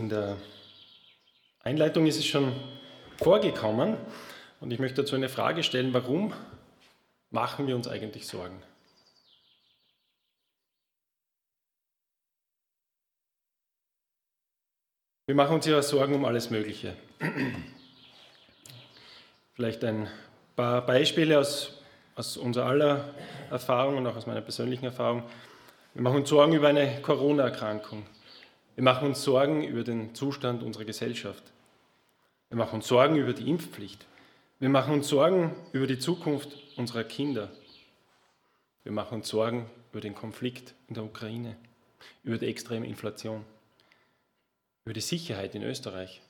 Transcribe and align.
In 0.00 0.08
der 0.08 0.38
Einleitung 1.62 2.06
ist 2.06 2.16
es 2.16 2.24
schon 2.24 2.54
vorgekommen 3.18 3.98
und 4.58 4.70
ich 4.70 4.78
möchte 4.78 5.02
dazu 5.02 5.14
eine 5.14 5.28
Frage 5.28 5.62
stellen, 5.62 5.92
warum 5.92 6.32
machen 7.28 7.66
wir 7.66 7.76
uns 7.76 7.86
eigentlich 7.86 8.26
Sorgen? 8.26 8.62
Wir 15.26 15.34
machen 15.34 15.56
uns 15.56 15.66
ja 15.66 15.82
Sorgen 15.82 16.14
um 16.14 16.24
alles 16.24 16.48
Mögliche. 16.48 16.96
Vielleicht 19.52 19.84
ein 19.84 20.08
paar 20.56 20.86
Beispiele 20.86 21.38
aus, 21.38 21.78
aus 22.14 22.38
unserer 22.38 22.64
aller 22.64 23.14
Erfahrung 23.50 23.98
und 23.98 24.06
auch 24.06 24.16
aus 24.16 24.26
meiner 24.26 24.40
persönlichen 24.40 24.86
Erfahrung. 24.86 25.24
Wir 25.92 26.00
machen 26.00 26.16
uns 26.16 26.30
Sorgen 26.30 26.54
über 26.54 26.68
eine 26.68 27.02
Corona-Erkrankung. 27.02 28.06
Wir 28.80 28.84
machen 28.84 29.08
uns 29.08 29.22
Sorgen 29.22 29.62
über 29.62 29.84
den 29.84 30.14
Zustand 30.14 30.62
unserer 30.62 30.86
Gesellschaft. 30.86 31.42
Wir 32.48 32.56
machen 32.56 32.76
uns 32.76 32.88
Sorgen 32.88 33.16
über 33.16 33.34
die 33.34 33.46
Impfpflicht. 33.46 34.06
Wir 34.58 34.70
machen 34.70 34.94
uns 34.94 35.06
Sorgen 35.06 35.54
über 35.72 35.86
die 35.86 35.98
Zukunft 35.98 36.56
unserer 36.78 37.04
Kinder. 37.04 37.50
Wir 38.82 38.92
machen 38.92 39.16
uns 39.16 39.28
Sorgen 39.28 39.68
über 39.92 40.00
den 40.00 40.14
Konflikt 40.14 40.72
in 40.88 40.94
der 40.94 41.04
Ukraine, 41.04 41.58
über 42.24 42.38
die 42.38 42.46
extreme 42.46 42.86
Inflation, 42.86 43.44
über 44.86 44.94
die 44.94 45.02
Sicherheit 45.02 45.54
in 45.54 45.62
Österreich, 45.62 46.22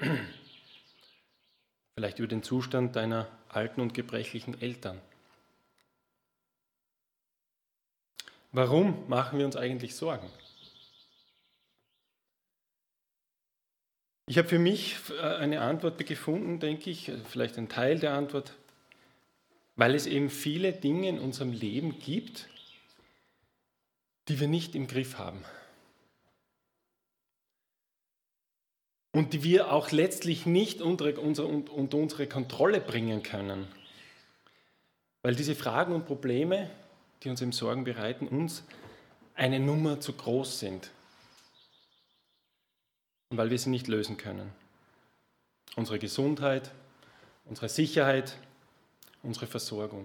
vielleicht 1.94 2.18
über 2.18 2.26
den 2.26 2.42
Zustand 2.42 2.96
deiner 2.96 3.28
alten 3.48 3.80
und 3.80 3.94
gebrechlichen 3.94 4.60
Eltern. 4.60 5.00
Warum 8.50 9.08
machen 9.08 9.38
wir 9.38 9.46
uns 9.46 9.54
eigentlich 9.54 9.94
Sorgen? 9.94 10.28
Ich 14.26 14.38
habe 14.38 14.48
für 14.48 14.58
mich 14.58 14.96
äh, 15.10 15.20
eine 15.20 15.62
Antwort 15.62 16.04
gefunden, 16.06 16.60
denke 16.60 16.90
ich, 16.90 17.08
äh, 17.08 17.18
vielleicht 17.28 17.58
ein 17.58 17.68
Teil 17.68 17.98
der 17.98 18.14
Antwort, 18.14 18.54
weil 19.76 19.94
es 19.94 20.06
eben 20.06 20.30
viele 20.30 20.72
Dinge 20.72 21.08
in 21.08 21.18
unserem 21.18 21.52
Leben 21.52 21.98
gibt, 21.98 22.48
die 24.28 24.38
wir 24.38 24.48
nicht 24.48 24.74
im 24.74 24.86
Griff 24.86 25.18
haben. 25.18 25.44
Und 29.10 29.34
die 29.34 29.42
wir 29.42 29.72
auch 29.72 29.90
letztlich 29.90 30.46
nicht 30.46 30.80
unter 30.80 31.18
unsere, 31.18 31.48
unter 31.48 31.98
unsere 31.98 32.26
Kontrolle 32.26 32.80
bringen 32.80 33.22
können. 33.22 33.66
Weil 35.22 35.34
diese 35.34 35.54
Fragen 35.54 35.94
und 35.94 36.06
Probleme, 36.06 36.70
die 37.22 37.28
uns 37.28 37.42
im 37.42 37.52
Sorgen 37.52 37.84
bereiten, 37.84 38.26
uns 38.26 38.64
eine 39.34 39.60
Nummer 39.60 40.00
zu 40.00 40.12
groß 40.14 40.60
sind 40.60 40.90
und 43.32 43.38
weil 43.38 43.50
wir 43.50 43.58
sie 43.58 43.70
nicht 43.70 43.88
lösen 43.88 44.18
können. 44.18 44.52
Unsere 45.74 45.98
Gesundheit, 45.98 46.70
unsere 47.46 47.70
Sicherheit, 47.70 48.36
unsere 49.22 49.46
Versorgung. 49.46 50.04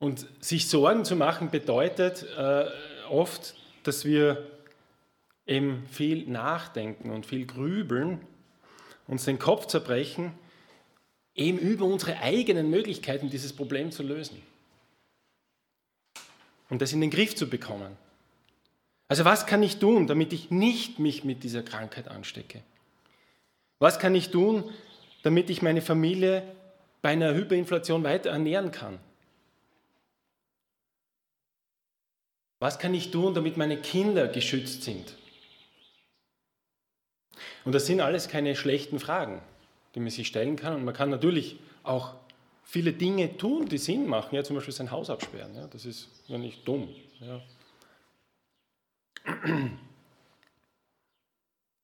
Und 0.00 0.26
sich 0.40 0.68
Sorgen 0.68 1.04
zu 1.04 1.14
machen 1.14 1.52
bedeutet 1.52 2.26
äh, 2.36 2.66
oft, 3.08 3.54
dass 3.84 4.04
wir 4.04 4.50
eben 5.46 5.86
viel 5.86 6.26
nachdenken 6.26 7.12
und 7.12 7.26
viel 7.26 7.46
grübeln, 7.46 8.20
uns 9.06 9.26
den 9.26 9.38
Kopf 9.38 9.66
zerbrechen, 9.66 10.32
eben 11.36 11.58
über 11.58 11.84
unsere 11.84 12.18
eigenen 12.18 12.70
Möglichkeiten, 12.70 13.30
dieses 13.30 13.52
Problem 13.52 13.92
zu 13.92 14.02
lösen 14.02 14.42
und 16.70 16.82
das 16.82 16.92
in 16.92 17.00
den 17.00 17.10
Griff 17.10 17.36
zu 17.36 17.48
bekommen. 17.48 17.96
Also 19.08 19.24
was 19.24 19.46
kann 19.46 19.62
ich 19.62 19.78
tun, 19.78 20.06
damit 20.06 20.32
ich 20.32 20.50
nicht 20.50 20.98
mich 20.98 21.24
mit 21.24 21.44
dieser 21.44 21.62
Krankheit 21.62 22.08
anstecke? 22.08 22.62
Was 23.78 23.98
kann 23.98 24.14
ich 24.14 24.30
tun, 24.30 24.64
damit 25.22 25.50
ich 25.50 25.62
meine 25.62 25.82
Familie 25.82 26.42
bei 27.02 27.10
einer 27.10 27.34
Hyperinflation 27.34 28.02
weiter 28.02 28.30
ernähren 28.30 28.70
kann? 28.70 28.98
Was 32.60 32.78
kann 32.78 32.94
ich 32.94 33.10
tun, 33.10 33.34
damit 33.34 33.58
meine 33.58 33.76
Kinder 33.76 34.26
geschützt 34.26 34.84
sind? 34.84 35.16
Und 37.64 37.74
das 37.74 37.86
sind 37.86 38.00
alles 38.00 38.28
keine 38.28 38.56
schlechten 38.56 38.98
Fragen, 39.00 39.42
die 39.94 40.00
man 40.00 40.10
sich 40.10 40.26
stellen 40.26 40.56
kann. 40.56 40.76
Und 40.76 40.84
man 40.84 40.94
kann 40.94 41.10
natürlich 41.10 41.56
auch 41.82 42.14
viele 42.62 42.92
Dinge 42.92 43.36
tun, 43.36 43.68
die 43.68 43.78
Sinn 43.78 44.06
machen. 44.06 44.34
Ja, 44.34 44.44
zum 44.44 44.56
Beispiel 44.56 44.72
sein 44.72 44.90
Haus 44.90 45.10
absperren. 45.10 45.54
Ja, 45.54 45.66
das 45.66 45.84
ist 45.84 46.08
ja 46.26 46.38
nicht 46.38 46.66
dumm. 46.66 46.88
Ja. 47.20 47.42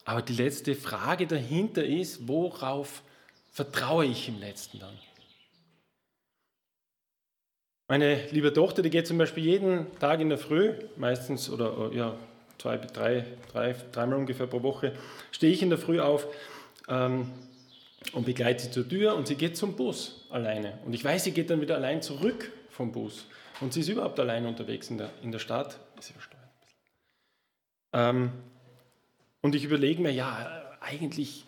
Aber 0.04 0.22
die 0.22 0.34
letzte 0.34 0.74
Frage 0.74 1.26
dahinter 1.26 1.84
ist, 1.84 2.26
worauf 2.26 3.02
vertraue 3.50 4.06
ich 4.06 4.28
im 4.28 4.38
letzten 4.38 4.78
dann? 4.78 4.98
Meine 7.88 8.26
liebe 8.30 8.52
Tochter, 8.52 8.82
die 8.82 8.90
geht 8.90 9.06
zum 9.06 9.18
Beispiel 9.18 9.44
jeden 9.44 9.98
Tag 9.98 10.20
in 10.20 10.28
der 10.28 10.38
Früh, 10.38 10.74
meistens 10.96 11.50
oder 11.50 11.90
ja, 11.92 12.14
zwei, 12.58 12.76
drei, 12.76 13.24
drei, 13.52 13.74
dreimal 13.90 14.18
ungefähr 14.18 14.46
pro 14.46 14.62
Woche, 14.62 14.92
stehe 15.32 15.52
ich 15.52 15.60
in 15.62 15.70
der 15.70 15.78
Früh 15.78 15.98
auf 15.98 16.26
ähm, 16.88 17.32
und 18.12 18.26
begleite 18.26 18.62
sie 18.64 18.70
zur 18.70 18.88
Tür 18.88 19.16
und 19.16 19.26
sie 19.26 19.34
geht 19.34 19.56
zum 19.56 19.74
Bus 19.74 20.24
alleine. 20.30 20.78
Und 20.86 20.92
ich 20.92 21.04
weiß, 21.04 21.24
sie 21.24 21.32
geht 21.32 21.50
dann 21.50 21.60
wieder 21.60 21.74
allein 21.74 22.00
zurück 22.00 22.52
vom 22.68 22.92
Bus. 22.92 23.26
Und 23.60 23.72
sie 23.72 23.80
ist 23.80 23.88
überhaupt 23.88 24.20
allein 24.20 24.46
unterwegs 24.46 24.88
in 24.88 24.98
der, 24.98 25.10
in 25.22 25.32
der 25.32 25.40
Stadt. 25.40 25.78
Ist 25.98 26.06
sie 26.06 26.12
verstanden? 26.12 26.39
Ähm, 27.92 28.32
und 29.42 29.54
ich 29.54 29.64
überlege 29.64 30.02
mir, 30.02 30.12
ja, 30.12 30.76
eigentlich 30.80 31.44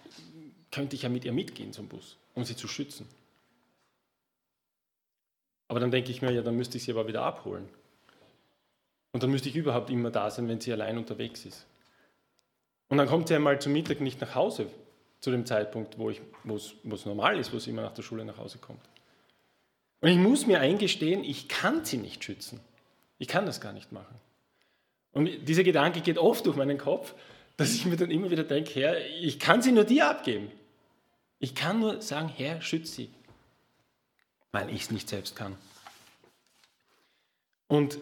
könnte 0.71 0.97
ich 0.97 1.03
ja 1.03 1.09
mit 1.09 1.25
ihr 1.25 1.33
mitgehen 1.33 1.73
zum 1.73 1.89
Bus, 1.89 2.17
um 2.35 2.45
sie 2.45 2.57
zu 2.57 2.69
schützen. 2.69 3.07
Aber 5.69 5.81
dann 5.81 5.91
denke 5.91 6.11
ich 6.11 6.23
mir, 6.23 6.33
ja, 6.33 6.43
dann 6.43 6.57
müsste 6.57 6.77
ich 6.77 6.85
sie 6.85 6.93
aber 6.93 7.07
wieder 7.07 7.23
abholen. 7.23 7.69
Und 9.13 9.23
dann 9.23 9.31
müsste 9.31 9.49
ich 9.49 9.57
überhaupt 9.57 9.91
immer 9.91 10.11
da 10.11 10.31
sein, 10.31 10.49
wenn 10.49 10.61
sie 10.61 10.73
allein 10.73 10.99
unterwegs 10.99 11.45
ist. 11.45 11.67
Und 12.89 12.99
dann 12.99 13.09
kommt 13.09 13.29
sie 13.29 13.35
einmal 13.35 13.61
zum 13.61 13.73
Mittag 13.73 14.01
nicht 14.01 14.21
nach 14.21 14.35
Hause, 14.35 14.67
zu 15.21 15.31
dem 15.31 15.47
Zeitpunkt, 15.47 15.99
wo, 15.99 16.11
es 16.11 17.07
normal 17.07 17.39
ist, 17.39 17.53
wo 17.53 17.59
sie 17.59 17.71
immer 17.71 17.83
nach 17.83 17.95
der 17.95 18.03
Schule 18.03 18.25
nach 18.25 18.39
Hause 18.39 18.59
kommt. 18.59 18.83
Und 20.01 20.09
ich 20.09 20.19
muss 20.19 20.47
mir 20.47 20.61
eingestehen, 20.61 21.23
ich 21.25 21.49
kann 21.49 21.85
sie 21.85 21.97
nicht 21.97 22.25
schützen. 22.25 22.61
Ich 23.19 23.29
kann 23.29 23.47
das 23.47 23.61
gar 23.61 23.73
nicht 23.73 23.93
machen. 23.93 24.17
Und 25.13 25.47
dieser 25.47 25.63
Gedanke 25.63 26.01
geht 26.01 26.19
oft 26.19 26.47
durch 26.47 26.57
meinen 26.57 26.79
Kopf, 26.79 27.15
dass 27.57 27.75
ich 27.75 27.85
mir 27.85 27.97
dann 27.97 28.11
immer 28.11 28.31
wieder 28.31 28.45
denke, 28.45 28.81
Herr, 28.81 28.97
ich 29.21 29.39
kann 29.39 29.63
sie 29.63 29.73
nur 29.73 29.85
dir 29.85 30.09
abgeben. 30.09 30.51
Ich 31.39 31.55
kann 31.55 31.81
nur 31.81 32.01
sagen, 32.01 32.29
Herr, 32.29 32.63
schütze 32.63 32.93
sie, 32.93 33.11
weil 34.53 34.71
ich 34.71 34.83
es 34.83 34.91
nicht 34.91 35.09
selbst 35.09 35.37
kann. 35.37 35.57
Und 37.69 37.99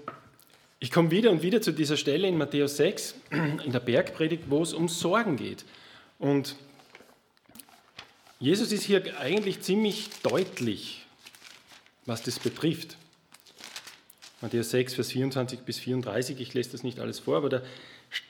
ich 0.78 0.90
komme 0.90 1.10
wieder 1.10 1.30
und 1.30 1.42
wieder 1.42 1.60
zu 1.60 1.72
dieser 1.72 1.96
Stelle 1.96 2.28
in 2.28 2.38
Matthäus 2.38 2.76
6, 2.76 3.14
in 3.30 3.72
der 3.72 3.80
Bergpredigt, 3.80 4.44
wo 4.48 4.62
es 4.62 4.72
um 4.72 4.88
Sorgen 4.88 5.36
geht. 5.36 5.64
Und 6.18 6.56
Jesus 8.38 8.72
ist 8.72 8.84
hier 8.84 9.18
eigentlich 9.18 9.60
ziemlich 9.60 10.08
deutlich, 10.22 11.04
was 12.06 12.22
das 12.22 12.38
betrifft. 12.38 12.96
Matthäus 14.40 14.70
6, 14.70 14.94
Vers 14.94 15.12
24 15.12 15.60
bis 15.60 15.78
34, 15.78 16.40
ich 16.40 16.54
lese 16.54 16.72
das 16.72 16.82
nicht 16.82 16.98
alles 16.98 17.18
vor, 17.18 17.36
aber 17.36 17.50
da 17.50 17.62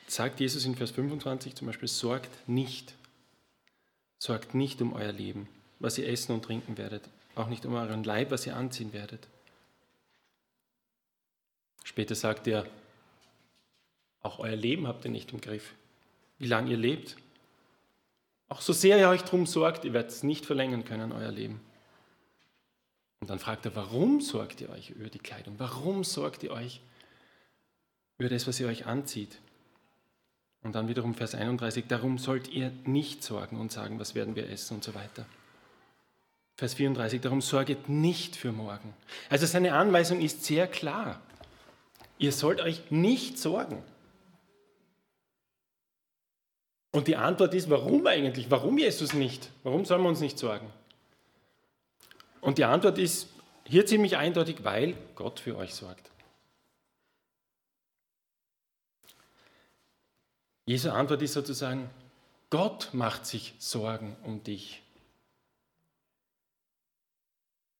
sagt 0.08 0.40
Jesus 0.40 0.64
in 0.64 0.74
Vers 0.74 0.90
25 0.90 1.54
zum 1.54 1.66
Beispiel, 1.68 1.88
sorgt 1.88 2.48
nicht, 2.48 2.94
sorgt 4.18 4.54
nicht 4.54 4.82
um 4.82 4.92
euer 4.92 5.12
Leben, 5.12 5.48
was 5.78 5.98
ihr 5.98 6.08
essen 6.08 6.32
und 6.32 6.44
trinken 6.44 6.78
werdet, 6.78 7.08
auch 7.36 7.48
nicht 7.48 7.64
um 7.64 7.74
euren 7.74 8.02
Leib, 8.02 8.32
was 8.32 8.46
ihr 8.46 8.56
anziehen 8.56 8.92
werdet. 8.92 9.28
Später 11.84 12.14
sagt 12.14 12.46
er, 12.48 12.66
auch 14.22 14.38
euer 14.40 14.56
Leben 14.56 14.86
habt 14.86 15.04
ihr 15.04 15.10
nicht 15.10 15.32
im 15.32 15.40
Griff, 15.40 15.72
wie 16.38 16.46
lange 16.46 16.72
ihr 16.72 16.76
lebt. 16.76 17.16
Auch 18.48 18.60
so 18.60 18.72
sehr 18.72 18.98
ihr 18.98 19.08
euch 19.08 19.22
darum 19.22 19.46
sorgt, 19.46 19.84
ihr 19.84 19.92
werdet 19.92 20.10
es 20.10 20.22
nicht 20.24 20.44
verlängern 20.44 20.84
können, 20.84 21.12
euer 21.12 21.30
Leben. 21.30 21.60
Und 23.20 23.28
dann 23.28 23.38
fragt 23.38 23.66
er, 23.66 23.76
warum 23.76 24.20
sorgt 24.20 24.60
ihr 24.60 24.70
euch 24.70 24.90
über 24.90 25.08
die 25.08 25.18
Kleidung? 25.18 25.54
Warum 25.58 26.04
sorgt 26.04 26.42
ihr 26.42 26.52
euch 26.52 26.80
über 28.18 28.28
das, 28.28 28.46
was 28.46 28.58
ihr 28.60 28.66
euch 28.66 28.86
anzieht? 28.86 29.38
Und 30.62 30.74
dann 30.74 30.88
wiederum 30.88 31.14
Vers 31.14 31.34
31, 31.34 31.86
darum 31.86 32.18
sollt 32.18 32.48
ihr 32.48 32.70
nicht 32.84 33.22
sorgen 33.22 33.58
und 33.58 33.72
sagen, 33.72 33.98
was 33.98 34.14
werden 34.14 34.36
wir 34.36 34.48
essen 34.48 34.74
und 34.74 34.84
so 34.84 34.94
weiter. 34.94 35.26
Vers 36.56 36.74
34, 36.74 37.22
darum 37.22 37.40
sorget 37.40 37.88
nicht 37.88 38.36
für 38.36 38.52
morgen. 38.52 38.92
Also 39.30 39.46
seine 39.46 39.72
Anweisung 39.72 40.20
ist 40.20 40.44
sehr 40.44 40.66
klar. 40.66 41.22
Ihr 42.18 42.32
sollt 42.32 42.60
euch 42.60 42.90
nicht 42.90 43.38
sorgen. 43.38 43.82
Und 46.92 47.08
die 47.08 47.16
Antwort 47.16 47.54
ist, 47.54 47.70
warum 47.70 48.06
eigentlich? 48.06 48.50
Warum 48.50 48.76
Jesus 48.76 49.14
nicht? 49.14 49.50
Warum 49.62 49.86
sollen 49.86 50.02
wir 50.02 50.10
uns 50.10 50.20
nicht 50.20 50.38
sorgen? 50.38 50.70
Und 52.40 52.58
die 52.58 52.64
Antwort 52.64 52.98
ist 52.98 53.28
hier 53.64 53.86
ziemlich 53.86 54.16
eindeutig, 54.16 54.64
weil 54.64 54.96
Gott 55.14 55.40
für 55.40 55.56
euch 55.56 55.74
sorgt. 55.74 56.10
Jesu 60.66 60.90
Antwort 60.90 61.22
ist 61.22 61.32
sozusagen, 61.32 61.90
Gott 62.48 62.90
macht 62.92 63.26
sich 63.26 63.54
Sorgen 63.58 64.16
um 64.24 64.42
dich. 64.42 64.82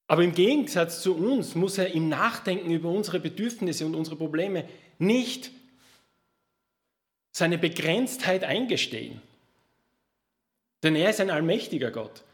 Aber 0.07 0.25
im 0.25 0.35
Gegensatz 0.35 1.03
zu 1.03 1.17
uns 1.17 1.55
muss 1.55 1.79
er 1.79 1.95
im 1.95 2.09
Nachdenken 2.09 2.71
über 2.73 2.91
unsere 2.91 3.21
Bedürfnisse 3.21 3.87
und 3.87 3.95
unsere 3.95 4.17
Probleme 4.17 4.69
nicht 4.99 5.53
seine 7.31 7.59
Begrenztheit 7.59 8.43
eingestehen. 8.43 9.23
Denn 10.83 10.97
er 10.97 11.11
ist 11.11 11.21
ein 11.21 11.31
allmächtiger 11.31 11.93
Gott. 11.93 12.25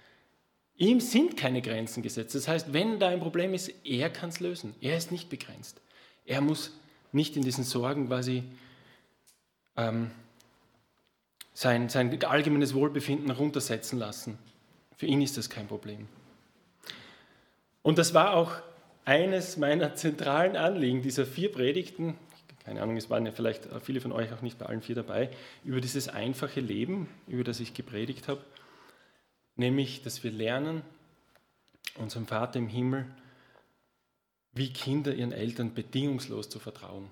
Ihm 0.79 1.01
sind 1.01 1.37
keine 1.37 1.63
Grenzen 1.63 2.03
gesetzt. 2.03 2.35
Das 2.35 2.49
heißt, 2.49 2.73
wenn 2.73 2.99
da 2.99 3.09
ein 3.09 3.21
Problem 3.21 3.55
ist, 3.55 3.73
er 3.85 4.11
kann 4.11 4.29
es 4.29 4.41
lösen. 4.41 4.75
Er 4.81 4.97
ist 4.97 5.11
nicht 5.11 5.31
begrenzt. 5.31 5.81
Er 6.27 6.41
muss 6.41 6.73
nicht 7.13 7.37
in 7.37 7.43
diesen 7.43 7.65
Sorgen 7.65 8.09
quasi 8.09 8.43
ähm, 9.77 10.11
sein, 11.55 11.89
sein 11.89 12.23
allgemeines 12.25 12.75
Wohlbefinden 12.75 13.31
runtersetzen 13.31 13.99
lassen. 13.99 14.39
Für 14.97 15.07
ihn 15.07 15.23
ist 15.23 15.39
das 15.39 15.49
kein 15.49 15.67
Problem. 15.67 16.09
Und 17.83 17.99
das 17.99 18.13
war 18.13 18.35
auch 18.35 18.53
eines 19.05 19.57
meiner 19.57 19.95
zentralen 19.95 20.57
Anliegen 20.57 21.01
dieser 21.01 21.25
vier 21.25 21.53
Predigten, 21.53 22.19
keine 22.65 22.83
Ahnung, 22.83 22.97
es 22.97 23.09
waren 23.09 23.25
ja 23.25 23.31
vielleicht 23.31 23.69
viele 23.83 24.01
von 24.01 24.11
euch 24.11 24.33
auch 24.33 24.43
nicht 24.43 24.59
bei 24.59 24.67
allen 24.67 24.83
vier 24.83 24.97
dabei, 24.97 25.31
über 25.65 25.81
dieses 25.81 26.09
einfache 26.09 26.59
Leben, 26.59 27.09
über 27.29 27.45
das 27.45 27.61
ich 27.61 27.75
gepredigt 27.75 28.27
habe, 28.27 28.41
nämlich, 29.57 30.03
dass 30.03 30.23
wir 30.23 30.31
lernen, 30.31 30.83
unserem 31.97 32.27
Vater 32.27 32.59
im 32.59 32.69
Himmel, 32.69 33.07
wie 34.53 34.73
Kinder 34.73 35.15
ihren 35.15 35.33
Eltern 35.33 35.75
bedingungslos 35.75 36.49
zu 36.49 36.59
vertrauen. 36.59 37.11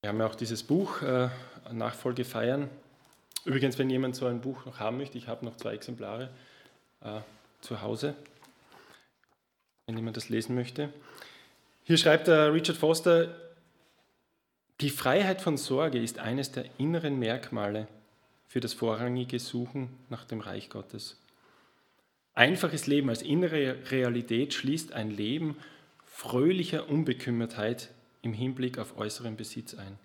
Wir 0.00 0.10
haben 0.10 0.20
ja 0.20 0.26
auch 0.26 0.34
dieses 0.34 0.62
Buch 0.62 1.00
äh, 1.02 1.30
Nachfolge 1.72 2.24
feiern. 2.24 2.68
Übrigens, 3.44 3.78
wenn 3.78 3.90
jemand 3.90 4.16
so 4.16 4.26
ein 4.26 4.40
Buch 4.40 4.64
noch 4.66 4.78
haben 4.78 4.98
möchte, 4.98 5.18
ich 5.18 5.28
habe 5.28 5.44
noch 5.44 5.56
zwei 5.56 5.74
Exemplare 5.74 6.30
äh, 7.00 7.20
zu 7.60 7.80
Hause, 7.80 8.14
wenn 9.86 9.96
jemand 9.96 10.16
das 10.16 10.28
lesen 10.28 10.54
möchte. 10.54 10.92
Hier 11.84 11.98
schreibt 11.98 12.28
der 12.28 12.52
Richard 12.52 12.78
Foster, 12.78 13.34
die 14.80 14.90
Freiheit 14.90 15.40
von 15.40 15.56
Sorge 15.56 16.02
ist 16.02 16.18
eines 16.18 16.52
der 16.52 16.64
inneren 16.78 17.18
Merkmale 17.18 17.86
für 18.46 18.60
das 18.60 18.72
vorrangige 18.72 19.38
Suchen 19.38 19.90
nach 20.08 20.24
dem 20.24 20.40
Reich 20.40 20.70
Gottes. 20.70 21.20
Einfaches 22.34 22.86
Leben 22.86 23.08
als 23.08 23.22
innere 23.22 23.90
Realität 23.90 24.54
schließt 24.54 24.92
ein 24.92 25.10
Leben 25.10 25.56
fröhlicher 26.04 26.88
Unbekümmertheit 26.88 27.90
im 28.22 28.32
Hinblick 28.32 28.78
auf 28.78 28.96
äußeren 28.96 29.36
Besitz 29.36 29.74
ein. 29.74 29.98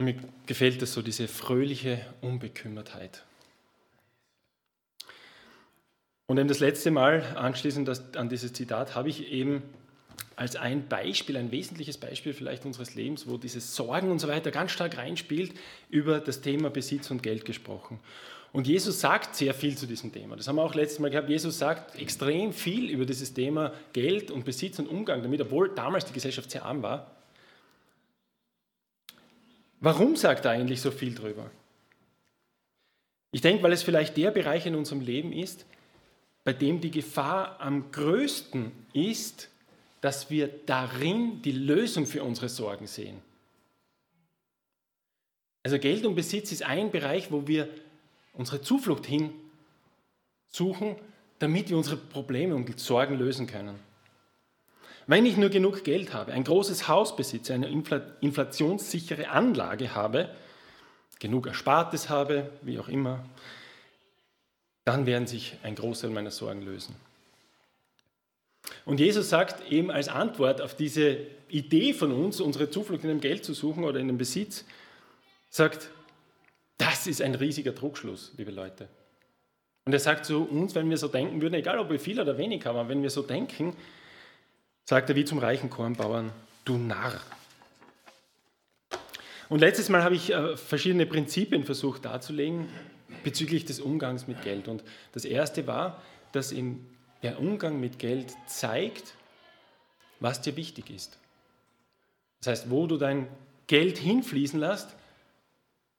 Mir 0.00 0.16
gefällt 0.46 0.82
das 0.82 0.92
so, 0.92 1.02
diese 1.02 1.28
fröhliche 1.28 2.04
Unbekümmertheit. 2.20 3.24
Und 6.26 6.38
eben 6.38 6.48
das 6.48 6.60
letzte 6.60 6.90
Mal, 6.90 7.22
anschließend 7.36 8.16
an 8.16 8.28
dieses 8.28 8.52
Zitat, 8.52 8.94
habe 8.94 9.08
ich 9.08 9.28
eben 9.30 9.62
als 10.36 10.56
ein 10.56 10.88
Beispiel, 10.88 11.36
ein 11.36 11.50
wesentliches 11.50 11.98
Beispiel 11.98 12.32
vielleicht 12.32 12.64
unseres 12.64 12.94
Lebens, 12.94 13.26
wo 13.28 13.36
dieses 13.36 13.74
Sorgen 13.74 14.10
und 14.10 14.18
so 14.18 14.28
weiter 14.28 14.50
ganz 14.50 14.72
stark 14.72 14.98
reinspielt, 14.98 15.52
über 15.90 16.20
das 16.20 16.40
Thema 16.40 16.70
Besitz 16.70 17.10
und 17.10 17.22
Geld 17.22 17.44
gesprochen. 17.44 18.00
Und 18.52 18.68
Jesus 18.68 19.00
sagt 19.00 19.34
sehr 19.34 19.52
viel 19.52 19.76
zu 19.76 19.86
diesem 19.86 20.12
Thema. 20.12 20.36
Das 20.36 20.46
haben 20.46 20.56
wir 20.56 20.62
auch 20.62 20.76
letztes 20.76 21.00
Mal 21.00 21.10
gehabt. 21.10 21.28
Jesus 21.28 21.58
sagt 21.58 21.98
extrem 21.98 22.52
viel 22.52 22.88
über 22.88 23.04
dieses 23.04 23.34
Thema 23.34 23.72
Geld 23.92 24.30
und 24.30 24.44
Besitz 24.44 24.78
und 24.78 24.86
Umgang 24.86 25.22
damit, 25.22 25.40
obwohl 25.40 25.74
damals 25.74 26.04
die 26.04 26.12
Gesellschaft 26.12 26.52
sehr 26.52 26.64
arm 26.64 26.82
war. 26.82 27.10
Warum 29.80 30.14
sagt 30.14 30.44
er 30.44 30.52
eigentlich 30.52 30.80
so 30.80 30.92
viel 30.92 31.14
drüber? 31.14 31.50
Ich 33.32 33.40
denke, 33.40 33.64
weil 33.64 33.72
es 33.72 33.82
vielleicht 33.82 34.16
der 34.16 34.30
Bereich 34.30 34.66
in 34.66 34.76
unserem 34.76 35.00
Leben 35.00 35.32
ist, 35.32 35.66
bei 36.44 36.52
dem 36.52 36.80
die 36.80 36.92
Gefahr 36.92 37.60
am 37.60 37.90
größten 37.90 38.70
ist, 38.92 39.50
dass 40.04 40.28
wir 40.28 40.48
darin 40.66 41.40
die 41.40 41.52
Lösung 41.52 42.04
für 42.04 42.22
unsere 42.22 42.50
Sorgen 42.50 42.86
sehen. 42.86 43.22
Also 45.62 45.78
Geld 45.78 46.04
und 46.04 46.14
Besitz 46.14 46.52
ist 46.52 46.62
ein 46.62 46.90
Bereich, 46.90 47.32
wo 47.32 47.46
wir 47.46 47.70
unsere 48.34 48.60
Zuflucht 48.60 49.06
hin 49.06 49.32
suchen, 50.46 50.96
damit 51.38 51.70
wir 51.70 51.78
unsere 51.78 51.96
Probleme 51.96 52.54
und 52.54 52.78
Sorgen 52.78 53.16
lösen 53.16 53.46
können. 53.46 53.78
Wenn 55.06 55.24
ich 55.24 55.38
nur 55.38 55.48
genug 55.48 55.84
Geld 55.84 56.12
habe, 56.12 56.32
ein 56.32 56.44
großes 56.44 56.86
Haus 56.86 57.16
besitze, 57.16 57.54
eine 57.54 57.70
inflationssichere 58.20 59.30
Anlage 59.30 59.94
habe, 59.94 60.28
genug 61.18 61.46
Erspartes 61.46 62.10
habe, 62.10 62.50
wie 62.60 62.78
auch 62.78 62.88
immer, 62.88 63.24
dann 64.84 65.06
werden 65.06 65.26
sich 65.26 65.56
ein 65.62 65.74
Großteil 65.76 66.10
meiner 66.10 66.30
Sorgen 66.30 66.60
lösen. 66.60 66.94
Und 68.84 69.00
Jesus 69.00 69.28
sagt 69.28 69.70
eben 69.70 69.90
als 69.90 70.08
Antwort 70.08 70.60
auf 70.60 70.74
diese 70.74 71.18
Idee 71.48 71.92
von 71.92 72.12
uns, 72.12 72.40
unsere 72.40 72.70
Zuflucht 72.70 73.02
in 73.04 73.08
dem 73.08 73.20
Geld 73.20 73.44
zu 73.44 73.54
suchen 73.54 73.84
oder 73.84 74.00
in 74.00 74.08
dem 74.08 74.18
Besitz, 74.18 74.64
sagt, 75.50 75.90
das 76.78 77.06
ist 77.06 77.22
ein 77.22 77.34
riesiger 77.34 77.74
Trugschluss, 77.74 78.32
liebe 78.36 78.50
Leute. 78.50 78.88
Und 79.84 79.92
er 79.92 80.00
sagt 80.00 80.24
zu 80.24 80.44
uns, 80.44 80.74
wenn 80.74 80.88
wir 80.88 80.96
so 80.96 81.08
denken 81.08 81.42
würden, 81.42 81.54
egal 81.54 81.78
ob 81.78 81.90
wir 81.90 82.00
viel 82.00 82.18
oder 82.20 82.38
wenig 82.38 82.64
haben, 82.64 82.88
wenn 82.88 83.02
wir 83.02 83.10
so 83.10 83.22
denken, 83.22 83.76
sagt 84.84 85.10
er 85.10 85.16
wie 85.16 85.24
zum 85.24 85.38
reichen 85.38 85.70
Kornbauern, 85.70 86.32
du 86.64 86.76
Narr. 86.78 87.20
Und 89.50 89.60
letztes 89.60 89.90
Mal 89.90 90.02
habe 90.02 90.14
ich 90.14 90.32
äh, 90.32 90.56
verschiedene 90.56 91.06
Prinzipien 91.06 91.64
versucht 91.64 92.06
darzulegen 92.06 92.68
bezüglich 93.22 93.64
des 93.66 93.80
Umgangs 93.80 94.26
mit 94.26 94.42
Geld. 94.42 94.68
Und 94.68 94.82
das 95.12 95.24
erste 95.24 95.66
war, 95.66 96.02
dass 96.32 96.50
ihm 96.50 96.86
der 97.24 97.40
Umgang 97.40 97.80
mit 97.80 97.98
Geld 97.98 98.34
zeigt, 98.46 99.14
was 100.20 100.42
dir 100.42 100.56
wichtig 100.56 100.90
ist. 100.90 101.18
Das 102.40 102.48
heißt, 102.48 102.70
wo 102.70 102.86
du 102.86 102.98
dein 102.98 103.28
Geld 103.66 103.96
hinfließen 103.96 104.60
lässt, 104.60 104.94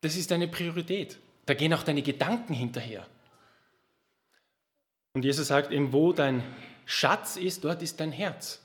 das 0.01 0.16
ist 0.16 0.30
deine 0.30 0.48
Priorität. 0.48 1.18
Da 1.48 1.56
gehen 1.56 1.74
auch 1.74 1.81
deine 1.81 2.04
Gedanken 2.04 2.54
hinterher. 2.54 3.07
Und 5.13 5.25
Jesus 5.25 5.48
sagt 5.48 5.72
eben, 5.72 5.92
wo 5.92 6.13
dein 6.13 6.44
Schatz 6.86 7.38
ist, 7.38 7.63
dort 7.63 7.81
ist 7.81 8.00
dein 8.00 8.12
Herz. 8.12 8.62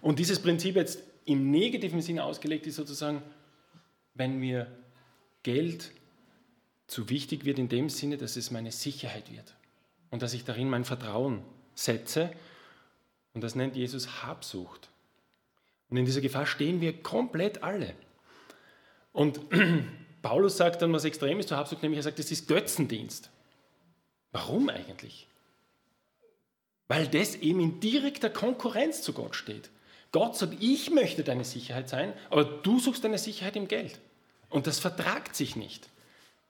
Und 0.00 0.18
dieses 0.18 0.40
Prinzip 0.40 0.76
jetzt 0.76 1.02
im 1.26 1.50
negativen 1.50 2.00
Sinn 2.00 2.18
ausgelegt 2.18 2.66
ist 2.66 2.76
sozusagen, 2.76 3.22
wenn 4.14 4.38
mir 4.38 4.74
Geld 5.42 5.92
zu 6.86 7.10
wichtig 7.10 7.44
wird 7.44 7.58
in 7.58 7.68
dem 7.68 7.90
Sinne, 7.90 8.16
dass 8.16 8.36
es 8.36 8.50
meine 8.50 8.72
Sicherheit 8.72 9.30
wird 9.30 9.57
und 10.10 10.22
dass 10.22 10.34
ich 10.34 10.44
darin 10.44 10.70
mein 10.70 10.84
Vertrauen 10.84 11.42
setze. 11.74 12.30
Und 13.34 13.42
das 13.42 13.54
nennt 13.54 13.76
Jesus 13.76 14.22
Habsucht. 14.22 14.88
Und 15.90 15.96
in 15.96 16.04
dieser 16.04 16.20
Gefahr 16.20 16.46
stehen 16.46 16.80
wir 16.80 17.02
komplett 17.02 17.62
alle. 17.62 17.94
Und 19.12 19.40
Paulus 20.22 20.56
sagt 20.56 20.82
dann 20.82 20.92
was 20.92 21.04
Extremes 21.04 21.46
zur 21.46 21.56
Habsucht, 21.56 21.82
nämlich 21.82 21.98
er 21.98 22.02
sagt, 22.04 22.18
es 22.18 22.30
ist 22.30 22.48
Götzendienst. 22.48 23.30
Warum 24.32 24.68
eigentlich? 24.68 25.26
Weil 26.88 27.06
das 27.06 27.36
eben 27.36 27.60
in 27.60 27.80
direkter 27.80 28.30
Konkurrenz 28.30 29.02
zu 29.02 29.12
Gott 29.12 29.34
steht. 29.34 29.70
Gott 30.12 30.36
sagt, 30.36 30.56
ich 30.60 30.90
möchte 30.90 31.22
deine 31.22 31.44
Sicherheit 31.44 31.88
sein, 31.88 32.12
aber 32.30 32.44
du 32.44 32.80
suchst 32.80 33.04
deine 33.04 33.18
Sicherheit 33.18 33.56
im 33.56 33.68
Geld. 33.68 33.98
Und 34.48 34.66
das 34.66 34.78
vertragt 34.78 35.36
sich 35.36 35.54
nicht. 35.54 35.88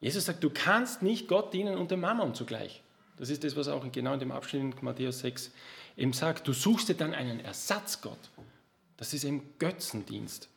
Jesus 0.00 0.26
sagt, 0.26 0.44
du 0.44 0.50
kannst 0.50 1.02
nicht 1.02 1.26
Gott 1.26 1.52
dienen 1.52 1.76
und 1.76 1.90
dem 1.90 2.00
Mammon 2.00 2.34
zugleich. 2.34 2.82
Das 3.18 3.30
ist 3.30 3.44
das, 3.44 3.56
was 3.56 3.68
auch 3.68 3.90
genau 3.90 4.14
in 4.14 4.20
dem 4.20 4.32
Abschnitt 4.32 4.62
in 4.62 4.74
Matthäus 4.80 5.20
6 5.20 5.50
eben 5.96 6.12
sagt. 6.12 6.46
Du 6.46 6.52
suchst 6.52 6.88
dir 6.88 6.94
dann 6.94 7.14
einen 7.14 7.40
Ersatzgott. 7.40 8.18
Das 8.96 9.12
ist 9.12 9.24
eben 9.24 9.42
Götzendienst. 9.58 10.48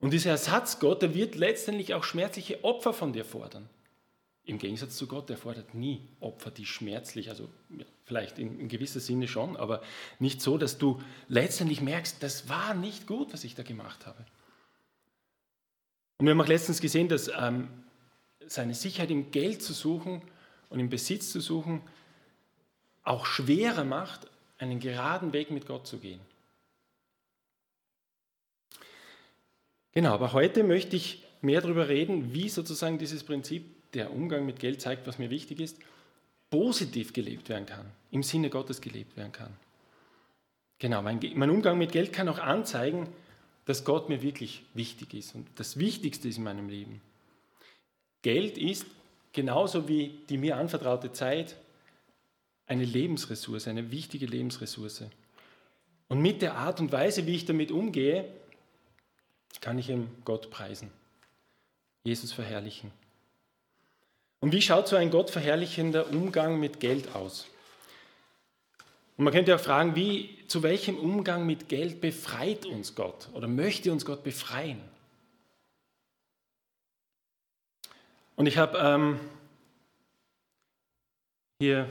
Und 0.00 0.12
dieser 0.12 0.30
Ersatzgott, 0.30 1.02
der 1.02 1.14
wird 1.14 1.34
letztendlich 1.34 1.94
auch 1.94 2.04
schmerzliche 2.04 2.62
Opfer 2.64 2.92
von 2.92 3.12
dir 3.12 3.24
fordern. 3.24 3.68
Im 4.46 4.58
Gegensatz 4.58 4.96
zu 4.96 5.06
Gott, 5.06 5.30
der 5.30 5.38
fordert 5.38 5.74
nie 5.74 6.06
Opfer, 6.20 6.50
die 6.50 6.66
schmerzlich, 6.66 7.30
also 7.30 7.48
vielleicht 8.04 8.38
in, 8.38 8.60
in 8.60 8.68
gewisser 8.68 9.00
Sinne 9.00 9.26
schon, 9.26 9.56
aber 9.56 9.80
nicht 10.18 10.42
so, 10.42 10.58
dass 10.58 10.76
du 10.76 11.00
letztendlich 11.28 11.80
merkst, 11.80 12.22
das 12.22 12.48
war 12.48 12.74
nicht 12.74 13.06
gut, 13.06 13.32
was 13.32 13.44
ich 13.44 13.54
da 13.54 13.62
gemacht 13.62 14.04
habe. 14.04 14.26
Und 16.18 16.26
wir 16.26 16.32
haben 16.32 16.40
auch 16.42 16.46
letztens 16.46 16.82
gesehen, 16.82 17.08
dass 17.08 17.30
ähm, 17.34 17.68
seine 18.46 18.74
Sicherheit 18.74 19.10
im 19.10 19.30
Geld 19.30 19.62
zu 19.62 19.72
suchen 19.72 20.20
und 20.74 20.80
im 20.80 20.90
Besitz 20.90 21.32
zu 21.32 21.40
suchen 21.40 21.80
auch 23.04 23.26
schwerer 23.26 23.84
macht, 23.84 24.26
einen 24.58 24.80
geraden 24.80 25.32
Weg 25.32 25.50
mit 25.50 25.66
Gott 25.66 25.86
zu 25.86 25.98
gehen. 25.98 26.20
Genau, 29.92 30.12
aber 30.12 30.32
heute 30.32 30.64
möchte 30.64 30.96
ich 30.96 31.22
mehr 31.40 31.60
darüber 31.60 31.88
reden, 31.88 32.34
wie 32.34 32.48
sozusagen 32.48 32.98
dieses 32.98 33.22
Prinzip, 33.22 33.92
der 33.92 34.12
Umgang 34.12 34.44
mit 34.44 34.58
Geld 34.58 34.80
zeigt, 34.80 35.06
was 35.06 35.18
mir 35.20 35.30
wichtig 35.30 35.60
ist, 35.60 35.78
positiv 36.50 37.12
gelebt 37.12 37.48
werden 37.48 37.66
kann, 37.66 37.86
im 38.10 38.24
Sinne 38.24 38.50
Gottes 38.50 38.80
gelebt 38.80 39.16
werden 39.16 39.30
kann. 39.30 39.52
Genau, 40.80 41.00
mein, 41.02 41.20
mein 41.34 41.50
Umgang 41.50 41.78
mit 41.78 41.92
Geld 41.92 42.12
kann 42.12 42.28
auch 42.28 42.40
anzeigen, 42.40 43.08
dass 43.66 43.84
Gott 43.84 44.08
mir 44.08 44.22
wirklich 44.22 44.64
wichtig 44.74 45.14
ist 45.14 45.34
und 45.36 45.46
das 45.54 45.78
Wichtigste 45.78 46.28
ist 46.28 46.38
in 46.38 46.44
meinem 46.44 46.68
Leben. 46.68 47.00
Geld 48.22 48.58
ist 48.58 48.86
genauso 49.34 49.86
wie 49.88 50.20
die 50.30 50.38
mir 50.38 50.56
anvertraute 50.56 51.12
Zeit 51.12 51.56
eine 52.66 52.84
Lebensressource, 52.84 53.68
eine 53.68 53.90
wichtige 53.90 54.24
Lebensressource. 54.24 55.04
Und 56.08 56.22
mit 56.22 56.40
der 56.40 56.54
Art 56.54 56.80
und 56.80 56.92
Weise, 56.92 57.26
wie 57.26 57.34
ich 57.34 57.44
damit 57.44 57.70
umgehe, 57.70 58.26
kann 59.60 59.78
ich 59.78 59.90
ihm 59.90 60.08
Gott 60.24 60.50
preisen, 60.50 60.90
Jesus 62.04 62.32
verherrlichen. 62.32 62.90
Und 64.40 64.52
wie 64.52 64.62
schaut 64.62 64.88
so 64.88 64.96
ein 64.96 65.10
Gott 65.10 65.30
verherrlichender 65.30 66.10
Umgang 66.10 66.60
mit 66.60 66.80
Geld 66.80 67.14
aus? 67.14 67.46
Und 69.16 69.24
man 69.24 69.32
könnte 69.32 69.54
auch 69.54 69.60
fragen, 69.60 69.94
wie, 69.94 70.38
zu 70.48 70.62
welchem 70.62 70.98
Umgang 70.98 71.46
mit 71.46 71.68
Geld 71.68 72.00
befreit 72.00 72.66
uns 72.66 72.94
Gott 72.94 73.28
oder 73.32 73.48
möchte 73.48 73.92
uns 73.92 74.04
Gott 74.04 74.22
befreien? 74.22 74.80
Und 78.36 78.46
ich 78.46 78.58
habe 78.58 78.76
ähm, 78.78 79.20
hier, 81.60 81.88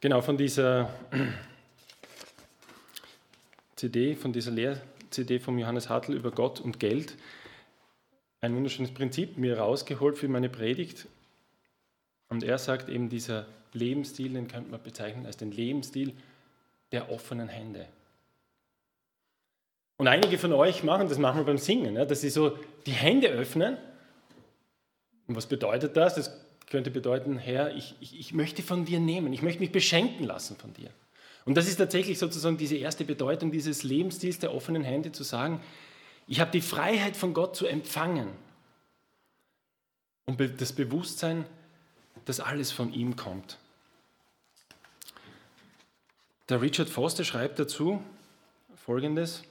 genau 0.00 0.22
von 0.22 0.38
dieser 0.38 0.90
CD, 3.76 4.14
von 4.14 4.32
dieser 4.32 4.52
Lehr-CD 4.52 5.38
von 5.38 5.58
Johannes 5.58 5.90
Hartl 5.90 6.14
über 6.14 6.30
Gott 6.30 6.60
und 6.60 6.80
Geld, 6.80 7.16
ein 8.40 8.56
wunderschönes 8.56 8.94
Prinzip 8.94 9.36
mir 9.36 9.58
rausgeholt 9.58 10.16
für 10.16 10.28
meine 10.28 10.48
Predigt. 10.48 11.06
Und 12.28 12.42
er 12.42 12.58
sagt 12.58 12.88
eben, 12.88 13.10
dieser 13.10 13.46
Lebensstil, 13.74 14.32
den 14.32 14.48
könnte 14.48 14.70
man 14.70 14.82
bezeichnen 14.82 15.26
als 15.26 15.36
den 15.36 15.52
Lebensstil 15.52 16.14
der 16.90 17.10
offenen 17.10 17.48
Hände. 17.48 17.86
Und 19.98 20.08
einige 20.08 20.38
von 20.38 20.52
euch 20.52 20.82
machen 20.82 21.08
das 21.08 21.18
machen 21.18 21.38
wir 21.38 21.44
beim 21.44 21.58
Singen, 21.58 21.94
dass 21.94 22.20
sie 22.20 22.30
so 22.30 22.58
die 22.84 22.92
Hände 22.92 23.28
öffnen. 23.28 23.78
Und 25.26 25.36
was 25.36 25.46
bedeutet 25.46 25.96
das? 25.96 26.14
Das 26.14 26.30
könnte 26.66 26.90
bedeuten, 26.90 27.38
Herr, 27.38 27.74
ich, 27.74 27.94
ich, 28.00 28.18
ich 28.18 28.34
möchte 28.34 28.62
von 28.62 28.84
dir 28.84 29.00
nehmen, 29.00 29.32
ich 29.32 29.42
möchte 29.42 29.60
mich 29.60 29.72
beschenken 29.72 30.24
lassen 30.24 30.56
von 30.56 30.74
dir. 30.74 30.90
Und 31.44 31.56
das 31.56 31.68
ist 31.68 31.76
tatsächlich 31.76 32.18
sozusagen 32.18 32.56
diese 32.56 32.76
erste 32.76 33.04
Bedeutung 33.04 33.52
dieses 33.52 33.84
Lebensstils 33.84 34.40
der 34.40 34.52
offenen 34.52 34.82
Hände, 34.82 35.12
zu 35.12 35.22
sagen, 35.22 35.60
ich 36.26 36.40
habe 36.40 36.50
die 36.50 36.60
Freiheit 36.60 37.16
von 37.16 37.34
Gott 37.34 37.54
zu 37.54 37.66
empfangen 37.66 38.28
und 40.24 40.60
das 40.60 40.72
Bewusstsein, 40.72 41.46
dass 42.24 42.40
alles 42.40 42.72
von 42.72 42.92
ihm 42.92 43.14
kommt. 43.14 43.58
Der 46.48 46.60
Richard 46.60 46.88
Foster 46.88 47.24
schreibt 47.24 47.60
dazu 47.60 48.02
Folgendes. 48.74 49.44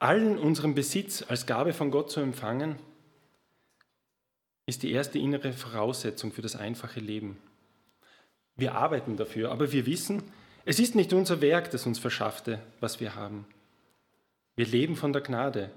Allen 0.00 0.38
unseren 0.38 0.74
Besitz 0.74 1.22
als 1.28 1.44
Gabe 1.44 1.74
von 1.74 1.90
Gott 1.90 2.10
zu 2.10 2.20
empfangen, 2.20 2.76
ist 4.64 4.82
die 4.82 4.92
erste 4.92 5.18
innere 5.18 5.52
Voraussetzung 5.52 6.32
für 6.32 6.40
das 6.40 6.56
einfache 6.56 7.00
Leben. 7.00 7.36
Wir 8.56 8.74
arbeiten 8.74 9.18
dafür, 9.18 9.52
aber 9.52 9.72
wir 9.72 9.84
wissen, 9.84 10.22
es 10.64 10.80
ist 10.80 10.94
nicht 10.94 11.12
unser 11.12 11.42
Werk, 11.42 11.70
das 11.70 11.84
uns 11.84 11.98
verschaffte, 11.98 12.60
was 12.80 12.98
wir 12.98 13.14
haben. 13.14 13.46
Wir 14.56 14.66
leben 14.66 14.96
von 14.96 15.12
der 15.12 15.20
Gnade, 15.22 15.70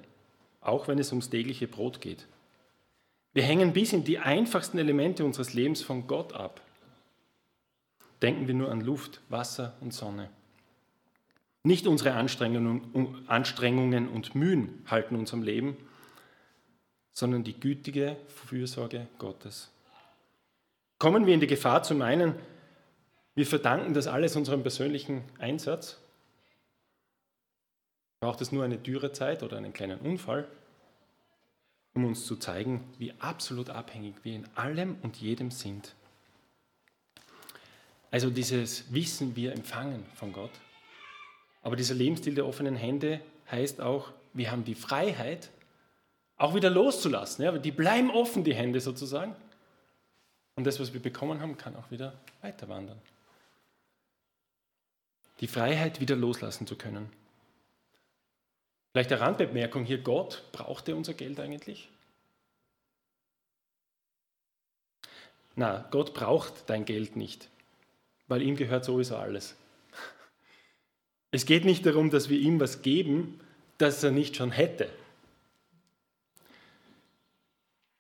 auch 0.62 0.88
wenn 0.88 1.00
es 1.00 1.12
ums 1.12 1.30
tägliche 1.30 1.68
Brot 1.68 2.00
geht. 2.00 2.25
Wir 3.34 3.44
hängen 3.44 3.74
bis 3.74 3.92
in 3.92 4.06
die 4.06 4.20
einfachsten 4.20 4.77
Elemente 4.77 5.25
unseres 5.25 5.53
Lebens 5.53 5.82
von 5.82 6.08
Gott 6.08 6.32
ab. 6.32 6.62
Denken 8.22 8.48
wir 8.48 8.53
nur 8.53 8.72
an 8.72 8.80
Luft, 8.80 9.20
Wasser 9.27 9.75
und 9.82 9.94
Sonne. 9.94 10.30
Nicht 11.63 11.88
unsere 11.88 12.13
Anstrengungen 12.13 14.10
und 14.10 14.36
Mühen 14.36 14.84
halten 14.86 15.15
uns 15.15 15.34
am 15.34 15.43
Leben, 15.43 15.77
sondern 17.13 17.46
die 17.46 17.58
gütige 17.58 18.17
Fürsorge 18.27 19.08
Gottes. 19.17 19.72
Kommen 21.00 21.25
wir 21.25 21.34
in 21.34 21.39
die 21.39 21.48
Gefahr 21.48 21.82
zu 21.84 21.96
meinen, 21.96 22.36
wir 23.36 23.48
verdanken 23.48 23.93
das 23.93 24.08
alles 24.08 24.36
unserem 24.36 24.62
persönlichen 24.62 25.24
Einsatz? 25.39 26.00
Braucht 28.20 28.41
es 28.41 28.51
nur 28.51 28.63
eine 28.63 28.77
Dürrezeit 28.77 29.41
oder 29.41 29.58
einen 29.58 29.74
kleinen 29.74 30.00
Unfall, 30.00 30.48
um 31.93 32.05
uns 32.05 32.25
zu 32.25 32.36
zeigen, 32.36 32.84
wie 32.98 33.13
absolut 33.20 33.70
abhängig 33.70 34.15
wir 34.24 34.36
in 34.36 34.48
allem 34.55 34.98
und 35.01 35.17
jedem 35.17 35.50
sind? 35.50 35.96
Also 38.12 38.29
dieses 38.29 38.93
Wissen 38.93 39.36
wir 39.36 39.53
empfangen 39.53 40.05
von 40.15 40.34
Gott. 40.34 40.51
Aber 41.63 41.75
dieser 41.75 41.96
Lebensstil 41.96 42.36
der 42.36 42.46
offenen 42.46 42.75
Hände 42.75 43.20
heißt 43.50 43.82
auch, 43.82 44.12
wir 44.34 44.51
haben 44.51 44.63
die 44.63 44.75
Freiheit, 44.75 45.50
auch 46.38 46.53
wieder 46.53 46.70
loszulassen. 46.70 47.43
Ja? 47.43 47.51
Die 47.58 47.72
bleiben 47.72 48.12
offen, 48.12 48.43
die 48.43 48.53
Hände 48.53 48.79
sozusagen. 48.79 49.36
Und 50.55 50.65
das, 50.65 50.79
was 50.79 50.93
wir 50.93 51.01
bekommen 51.01 51.39
haben, 51.39 51.58
kann 51.58 51.75
auch 51.75 51.89
wieder 51.89 52.13
weiter 52.41 52.70
wandern 52.70 53.00
die 55.43 55.48
Freiheit 55.48 56.00
wieder 56.00 56.15
loslassen 56.15 56.67
zu 56.67 56.77
können. 56.77 57.12
Vielleicht 58.91 59.12
eine 59.12 59.20
Randbemerkung 59.20 59.84
hier, 59.84 59.98
Gott, 59.98 60.43
braucht 60.53 60.88
er 60.88 60.96
unser 60.96 61.13
Geld 61.13 61.38
eigentlich? 61.39 61.89
Na, 65.55 65.86
Gott 65.91 66.13
braucht 66.13 66.70
dein 66.70 66.86
Geld 66.86 67.17
nicht, 67.17 67.50
weil 68.29 68.41
ihm 68.41 68.55
gehört 68.55 68.86
sowieso 68.86 69.17
alles. 69.17 69.55
Es 71.34 71.48
geht 71.48 71.66
nicht 71.66 71.84
darum, 71.88 72.12
dass 72.12 72.30
wir 72.30 72.38
ihm 72.38 72.60
was 72.60 72.84
geben, 72.84 73.40
das 73.80 74.04
er 74.04 74.12
nicht 74.12 74.36
schon 74.36 74.52
hätte. 74.52 74.88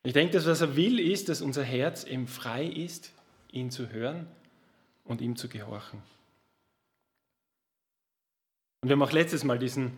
Ich 0.03 0.13
denke, 0.13 0.33
dass 0.33 0.45
was 0.45 0.61
er 0.61 0.75
will, 0.75 0.99
ist, 0.99 1.29
dass 1.29 1.41
unser 1.41 1.63
Herz 1.63 2.03
eben 2.03 2.27
frei 2.27 2.63
ist, 2.63 3.11
ihn 3.51 3.71
zu 3.71 3.89
hören 3.89 4.27
und 5.03 5.19
ihm 5.19 5.35
zu 5.35 5.49
gehorchen. 5.49 5.99
Und 8.81 8.89
wir 8.89 8.93
haben 8.93 9.01
auch 9.01 9.11
letztes 9.11 9.43
Mal 9.43 9.57
diesen 9.57 9.93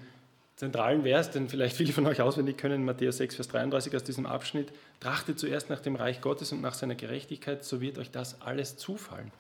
zentralen 0.55 1.03
Vers, 1.03 1.31
den 1.31 1.49
vielleicht 1.49 1.75
viele 1.75 1.91
von 1.91 2.07
euch 2.07 2.21
auswendig 2.21 2.57
können, 2.57 2.85
Matthäus 2.85 3.17
6, 3.17 3.35
Vers 3.35 3.49
33 3.49 3.93
aus 3.97 4.05
diesem 4.05 4.25
Abschnitt. 4.25 4.71
Trachtet 5.01 5.39
zuerst 5.39 5.69
nach 5.69 5.81
dem 5.81 5.97
Reich 5.97 6.21
Gottes 6.21 6.53
und 6.53 6.61
nach 6.61 6.73
seiner 6.73 6.95
Gerechtigkeit, 6.95 7.65
so 7.65 7.81
wird 7.81 7.97
euch 7.97 8.11
das 8.11 8.39
alles 8.41 8.77
zufallen. 8.77 9.33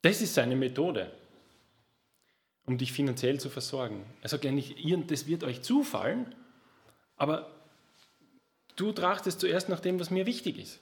Das 0.00 0.22
ist 0.22 0.32
seine 0.32 0.56
Methode, 0.56 1.12
um 2.68 2.76
dich 2.76 2.92
finanziell 2.92 3.40
zu 3.40 3.48
versorgen. 3.48 4.04
Er 4.20 4.28
sagt 4.28 4.44
ja 4.44 4.52
nicht, 4.52 4.76
das 5.10 5.26
wird 5.26 5.42
euch 5.42 5.62
zufallen, 5.62 6.34
aber 7.16 7.50
du 8.76 8.92
trachtest 8.92 9.40
zuerst 9.40 9.70
nach 9.70 9.80
dem, 9.80 9.98
was 9.98 10.10
mir 10.10 10.26
wichtig 10.26 10.58
ist. 10.58 10.80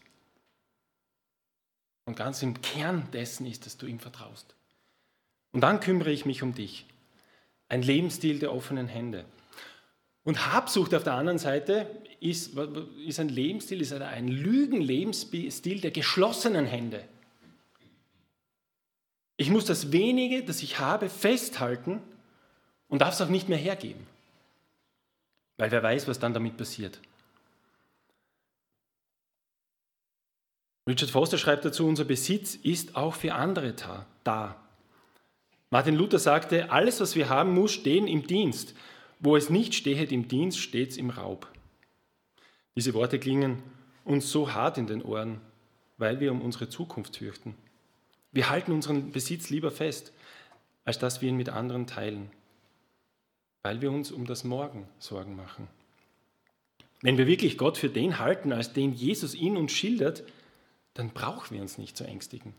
Und 2.05 2.17
ganz 2.17 2.43
im 2.43 2.61
Kern 2.61 3.09
dessen 3.13 3.47
ist, 3.47 3.67
dass 3.67 3.79
du 3.79 3.87
ihm 3.87 4.01
vertraust. 4.01 4.57
Und 5.53 5.61
dann 5.61 5.79
kümmere 5.79 6.11
ich 6.11 6.27
mich 6.27 6.43
um 6.43 6.55
dich. 6.55 6.87
Ein 7.69 7.83
Lebensstil 7.83 8.41
der 8.41 8.53
offenen 8.53 8.89
Hände. 8.89 9.25
Und 10.25 10.53
Habsucht 10.53 10.93
auf 10.93 11.05
der 11.05 11.15
anderen 11.15 11.39
Seite 11.39 11.89
ist, 12.19 12.59
ist 13.07 13.21
ein 13.21 13.29
Lebensstil, 13.29 13.81
ist 13.81 13.93
ein 13.93 14.27
Lügenlebensstil 14.27 15.81
der 15.81 15.93
geschlossenen 15.93 16.67
Hände. 16.67 17.05
Ich 19.37 19.51
muss 19.51 19.67
das 19.67 19.93
wenige, 19.93 20.43
das 20.43 20.63
ich 20.63 20.79
habe, 20.79 21.09
festhalten 21.09 22.01
und 22.89 23.03
darf 23.03 23.15
es 23.15 23.21
auch 23.21 23.29
nicht 23.29 23.49
mehr 23.49 23.59
hergeben. 23.59 24.07
Weil 25.59 25.71
wer 25.71 25.83
weiß, 25.83 26.09
was 26.09 26.19
dann 26.19 26.35
damit 26.35 26.57
passiert. 26.57 27.01
Richard 30.89 31.11
Foster 31.11 31.37
schreibt 31.37 31.65
dazu, 31.65 31.87
unser 31.87 32.05
Besitz 32.05 32.55
ist 32.55 32.95
auch 32.95 33.15
für 33.15 33.35
andere 33.35 33.75
da. 34.23 34.57
Martin 35.71 35.97
Luther 35.97 36.21
sagte, 36.21 36.71
alles, 36.71 37.01
was 37.01 37.17
wir 37.17 37.29
haben, 37.29 37.53
muss 37.53 37.73
stehen 37.73 38.07
im 38.07 38.27
Dienst. 38.27 38.75
Wo 39.19 39.37
es 39.37 39.51
nicht 39.51 39.75
steht 39.75 40.13
im 40.13 40.29
Dienst, 40.29 40.61
steht 40.61 40.91
es 40.91 40.97
im 40.97 41.11
Raub. 41.11 41.51
Diese 42.77 42.95
Worte 42.95 43.19
klingen 43.19 43.63
uns 44.05 44.31
so 44.31 44.53
hart 44.53 44.79
in 44.79 44.87
den 44.87 45.03
Ohren, 45.03 45.41
weil 45.97 46.21
wir 46.21 46.31
um 46.31 46.41
unsere 46.41 46.69
Zukunft 46.69 47.17
fürchten. 47.17 47.57
Wir 48.37 48.51
halten 48.51 48.73
unseren 48.73 49.13
Besitz 49.13 49.49
lieber 49.49 49.71
fest, 49.71 50.13
als 50.85 50.99
dass 50.99 51.23
wir 51.23 51.31
ihn 51.31 51.39
mit 51.39 51.49
anderen 51.49 51.87
teilen, 51.87 52.31
weil 53.63 53.81
wir 53.81 53.91
uns 53.91 54.13
um 54.13 54.27
das 54.27 54.45
Morgen 54.45 54.87
Sorgen 54.99 55.37
machen. 55.37 55.69
Wenn 57.01 57.17
wir 57.17 57.27
wirklich 57.27 57.57
Gott 57.57 57.79
für 57.79 57.89
den 57.89 58.19
halten, 58.19 58.53
als 58.53 58.75
den 58.75 58.93
Jesus 58.93 59.33
in 59.33 59.57
uns 59.57 59.73
schildert, 59.73 60.23
dann 60.93 61.15
brauchen 61.15 61.55
wir 61.55 61.63
uns 61.63 61.79
nicht 61.79 61.97
zu 61.97 62.05
ängstigen. 62.05 62.53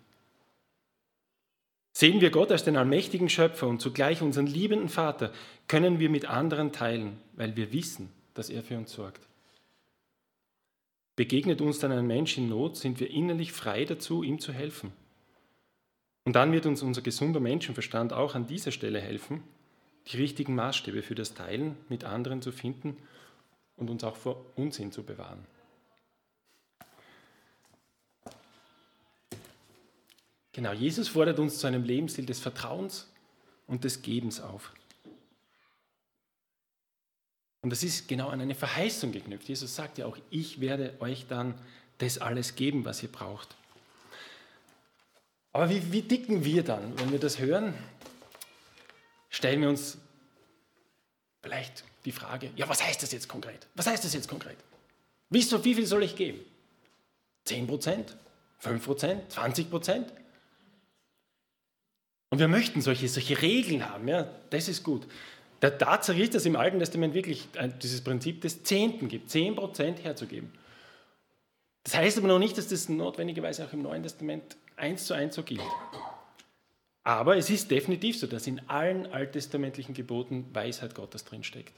Sehen 1.94 2.22
wir 2.22 2.32
Gott 2.32 2.52
als 2.52 2.64
den 2.64 2.76
allmächtigen 2.76 3.30
Schöpfer 3.30 3.68
und 3.68 3.80
zugleich 3.80 4.24
unseren 4.24 4.48
liebenden 4.48 4.90
Vater, 4.90 5.32
können 5.68 6.00
wir 6.00 6.10
mit 6.10 6.26
anderen 6.26 6.72
teilen, 6.72 7.20
weil 7.34 7.56
wir 7.56 7.72
wissen, 7.72 8.10
dass 8.34 8.50
er 8.50 8.64
für 8.64 8.80
uns 8.80 8.92
sorgt. 8.92 9.22
Begegnet 11.16 11.62
uns 11.62 11.78
dann 11.78 11.92
ein 11.92 12.08
Mensch 12.08 12.36
in 12.36 12.50
Not, 12.50 12.78
sind 12.78 13.00
wir 13.00 13.12
innerlich 13.12 13.52
frei 13.52 13.86
dazu, 13.86 14.24
ihm 14.24 14.40
zu 14.40 14.52
helfen. 14.52 14.92
Und 16.28 16.34
dann 16.34 16.52
wird 16.52 16.66
uns 16.66 16.82
unser 16.82 17.02
gesunder 17.02 17.40
Menschenverstand 17.40 18.12
auch 18.12 18.36
an 18.36 18.48
dieser 18.48 18.74
Stelle 18.74 19.00
helfen, 19.00 19.44
die 20.08 20.18
richtigen 20.18 20.56
Maßstäbe 20.56 21.02
für 21.02 21.16
das 21.16 21.36
Teilen 21.36 21.78
mit 21.88 22.04
anderen 22.04 22.42
zu 22.42 22.52
finden 22.52 22.98
und 23.78 23.90
uns 23.90 24.04
auch 24.04 24.18
vor 24.18 24.46
Unsinn 24.58 24.92
zu 24.92 25.04
bewahren. 25.04 25.46
Genau, 30.52 30.74
Jesus 30.74 31.08
fordert 31.08 31.40
uns 31.40 31.60
zu 31.60 31.68
einem 31.68 31.86
Lebensstil 31.86 32.26
des 32.26 32.42
Vertrauens 32.42 33.10
und 33.66 33.86
des 33.86 34.02
Gebens 34.02 34.42
auf. 34.42 34.74
Und 37.62 37.70
das 37.70 37.84
ist 37.84 38.10
genau 38.10 38.28
an 38.28 38.42
eine 38.42 38.56
Verheißung 38.56 39.14
geknüpft. 39.14 39.48
Jesus 39.48 39.74
sagt 39.74 39.98
ja 39.98 40.06
auch, 40.06 40.18
ich 40.30 40.60
werde 40.60 40.94
euch 41.00 41.28
dann 41.30 41.54
das 42.00 42.18
alles 42.18 42.56
geben, 42.56 42.84
was 42.84 43.02
ihr 43.02 43.14
braucht. 43.14 43.56
Aber 45.54 45.70
wie, 45.70 45.92
wie 45.92 46.02
dicken 46.02 46.44
wir 46.44 46.64
dann, 46.64 46.98
wenn 47.00 47.12
wir 47.12 47.20
das 47.20 47.40
hören? 47.40 47.74
Stellen 49.30 49.62
wir 49.62 49.70
uns 49.70 49.98
vielleicht 51.42 51.84
die 52.06 52.12
Frage, 52.12 52.52
ja, 52.56 52.70
was 52.70 52.84
heißt 52.84 53.02
das 53.02 53.12
jetzt 53.12 53.28
konkret? 53.28 53.68
Was 53.76 53.88
heißt 53.88 54.04
das 54.04 54.14
jetzt 54.14 54.28
konkret? 54.28 54.58
Wie, 55.30 55.42
so, 55.42 55.64
wie 55.66 55.76
viel 55.76 55.86
soll 55.86 56.04
ich 56.04 56.16
geben? 56.16 56.40
10 57.46 57.68
Prozent? 57.68 58.16
5 58.60 58.84
Prozent? 58.86 59.32
20 59.32 59.70
Prozent? 59.70 60.14
Und 62.30 62.40
wir 62.40 62.48
möchten 62.48 62.82
solche, 62.82 63.08
solche 63.08 63.42
Regeln 63.42 63.90
haben, 63.90 64.08
ja, 64.08 64.30
das 64.50 64.68
ist 64.68 64.84
gut. 64.84 65.08
Der 65.62 65.78
Tatsache 65.78 66.22
ist, 66.22 66.36
dass 66.36 66.46
im 66.46 66.56
Alten 66.56 66.80
Testament 66.80 67.14
wirklich 67.14 67.48
dieses 67.82 68.02
Prinzip 68.04 68.42
des 68.42 68.64
Zehnten 68.64 69.08
gibt, 69.08 69.32
10% 69.32 70.00
herzugeben. 70.02 70.52
Das 71.84 71.96
heißt 71.96 72.18
aber 72.18 72.28
noch 72.28 72.40
nicht, 72.40 72.58
dass 72.58 72.68
das 72.68 72.90
notwendigerweise 72.90 73.66
auch 73.66 73.74
im 73.74 73.82
Neuen 73.82 74.04
Testament 74.04 74.58
eins 74.78 75.06
zu 75.06 75.14
eins 75.14 75.36
so 75.36 75.44
gilt. 75.44 75.62
Aber 77.04 77.38
es 77.38 77.50
ist 77.50 77.72
definitiv 77.72 78.20
so, 78.20 78.28
dass 78.28 78.48
in 78.48 78.62
allen 78.68 79.06
alttestamentlichen 79.12 79.94
Geboten 79.94 80.46
Weisheit 80.54 80.94
Gottes 80.94 81.24
drinsteckt. 81.24 81.74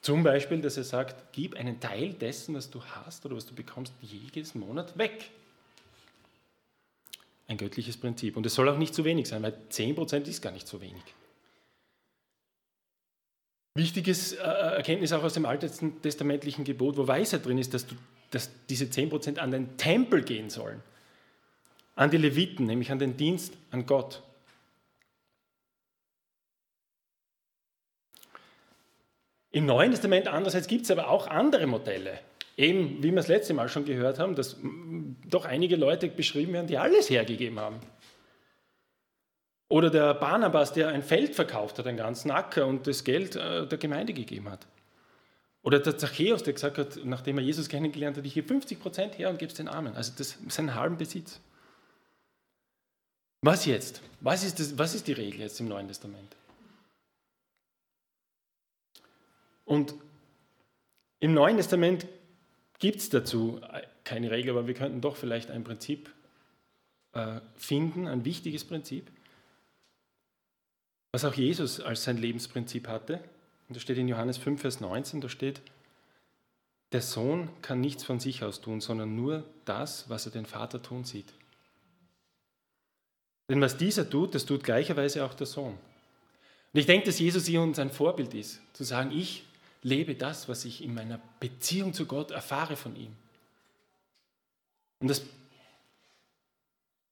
Zum 0.00 0.22
Beispiel, 0.22 0.60
dass 0.60 0.76
er 0.76 0.84
sagt, 0.84 1.32
gib 1.32 1.56
einen 1.56 1.80
Teil 1.80 2.14
dessen, 2.14 2.54
was 2.54 2.70
du 2.70 2.82
hast 2.84 3.26
oder 3.26 3.36
was 3.36 3.46
du 3.46 3.54
bekommst, 3.54 3.92
jedes 4.00 4.54
Monat 4.54 4.96
weg. 4.96 5.30
Ein 7.48 7.56
göttliches 7.56 7.96
Prinzip. 7.96 8.36
Und 8.36 8.46
es 8.46 8.54
soll 8.54 8.68
auch 8.68 8.78
nicht 8.78 8.94
zu 8.94 9.04
wenig 9.04 9.28
sein, 9.28 9.42
weil 9.42 9.56
10% 9.70 10.28
ist 10.28 10.42
gar 10.42 10.52
nicht 10.52 10.68
so 10.68 10.80
wenig. 10.80 11.02
Wichtiges 13.74 14.32
äh, 14.32 14.38
Erkenntnis 14.38 15.12
auch 15.12 15.22
aus 15.22 15.34
dem 15.34 15.46
alten 15.46 16.02
testamentlichen 16.02 16.64
Gebot, 16.64 16.96
wo 16.96 17.06
Weisheit 17.06 17.46
drin 17.46 17.58
ist, 17.58 17.72
dass, 17.74 17.86
du, 17.86 17.94
dass 18.30 18.50
diese 18.68 18.86
10% 18.86 19.38
an 19.38 19.52
den 19.52 19.76
Tempel 19.76 20.22
gehen 20.22 20.50
sollen. 20.50 20.82
An 21.98 22.12
die 22.12 22.16
Leviten, 22.16 22.64
nämlich 22.66 22.92
an 22.92 23.00
den 23.00 23.16
Dienst 23.16 23.54
an 23.72 23.84
Gott. 23.84 24.22
Im 29.50 29.66
Neuen 29.66 29.90
Testament 29.90 30.28
andererseits 30.28 30.68
gibt 30.68 30.84
es 30.84 30.92
aber 30.92 31.08
auch 31.08 31.26
andere 31.26 31.66
Modelle. 31.66 32.20
Eben, 32.56 32.98
wie 33.02 33.10
wir 33.10 33.16
das 33.16 33.26
letzte 33.26 33.52
Mal 33.52 33.68
schon 33.68 33.84
gehört 33.84 34.20
haben, 34.20 34.36
dass 34.36 34.56
doch 35.28 35.44
einige 35.44 35.74
Leute 35.74 36.06
beschrieben 36.06 36.52
werden, 36.52 36.68
die 36.68 36.78
alles 36.78 37.10
hergegeben 37.10 37.58
haben. 37.58 37.80
Oder 39.68 39.90
der 39.90 40.14
Barnabas, 40.14 40.72
der 40.72 40.90
ein 40.90 41.02
Feld 41.02 41.34
verkauft 41.34 41.80
hat, 41.80 41.88
einen 41.88 41.98
ganzen 41.98 42.30
Acker 42.30 42.68
und 42.68 42.86
das 42.86 43.02
Geld 43.02 43.34
äh, 43.34 43.66
der 43.66 43.76
Gemeinde 43.76 44.12
gegeben 44.12 44.48
hat. 44.48 44.68
Oder 45.62 45.80
der 45.80 45.98
Zachäus, 45.98 46.44
der 46.44 46.52
gesagt 46.52 46.78
hat, 46.78 47.00
nachdem 47.02 47.38
er 47.38 47.44
Jesus 47.44 47.68
kennengelernt 47.68 48.18
hat, 48.18 48.24
ich 48.24 48.34
gebe 48.34 48.46
50 48.46 48.78
Prozent 48.78 49.18
her 49.18 49.30
und 49.30 49.40
gebe 49.40 49.50
es 49.50 49.56
den 49.56 49.66
Armen. 49.66 49.96
Also 49.96 50.12
das 50.16 50.36
ist 50.36 50.58
halben 50.76 50.96
Besitz. 50.96 51.40
Was 53.42 53.66
jetzt? 53.66 54.02
Was 54.20 54.44
ist, 54.44 54.58
das, 54.58 54.78
was 54.78 54.94
ist 54.94 55.06
die 55.06 55.12
Regel 55.12 55.40
jetzt 55.40 55.60
im 55.60 55.68
Neuen 55.68 55.88
Testament? 55.88 56.36
Und 59.64 59.94
im 61.20 61.34
Neuen 61.34 61.56
Testament 61.56 62.06
gibt 62.78 62.98
es 62.98 63.10
dazu 63.10 63.60
keine 64.04 64.30
Regel, 64.30 64.50
aber 64.50 64.66
wir 64.66 64.74
könnten 64.74 65.00
doch 65.00 65.16
vielleicht 65.16 65.50
ein 65.50 65.62
Prinzip 65.62 66.10
äh, 67.12 67.40
finden, 67.56 68.06
ein 68.08 68.24
wichtiges 68.24 68.64
Prinzip 68.64 69.10
was 71.12 71.24
auch 71.24 71.34
Jesus 71.34 71.80
als 71.80 72.04
sein 72.04 72.18
Lebensprinzip 72.18 72.88
hatte. 72.88 73.20
Und 73.68 73.76
da 73.76 73.80
steht 73.80 73.98
in 73.98 74.08
Johannes 74.08 74.38
5, 74.38 74.60
Vers 74.60 74.80
19, 74.80 75.20
da 75.20 75.28
steht, 75.28 75.62
der 76.92 77.02
Sohn 77.02 77.50
kann 77.60 77.80
nichts 77.80 78.04
von 78.04 78.18
sich 78.18 78.44
aus 78.44 78.60
tun, 78.60 78.80
sondern 78.80 79.14
nur 79.14 79.44
das, 79.64 80.08
was 80.08 80.26
er 80.26 80.32
den 80.32 80.46
Vater 80.46 80.82
tun 80.82 81.04
sieht. 81.04 81.32
Denn 83.48 83.60
was 83.60 83.76
dieser 83.76 84.08
tut, 84.08 84.34
das 84.34 84.44
tut 84.44 84.64
gleicherweise 84.64 85.24
auch 85.24 85.34
der 85.34 85.46
Sohn. 85.46 85.78
Und 86.72 86.80
ich 86.80 86.86
denke, 86.86 87.06
dass 87.06 87.18
Jesus 87.18 87.46
hier 87.46 87.62
uns 87.62 87.78
ein 87.78 87.90
Vorbild 87.90 88.34
ist, 88.34 88.60
zu 88.74 88.84
sagen, 88.84 89.10
ich 89.10 89.44
lebe 89.82 90.14
das, 90.14 90.48
was 90.48 90.64
ich 90.64 90.84
in 90.84 90.94
meiner 90.94 91.20
Beziehung 91.40 91.94
zu 91.94 92.06
Gott 92.06 92.30
erfahre 92.30 92.76
von 92.76 92.94
ihm. 92.96 93.14
Und 95.00 95.08
das 95.08 95.22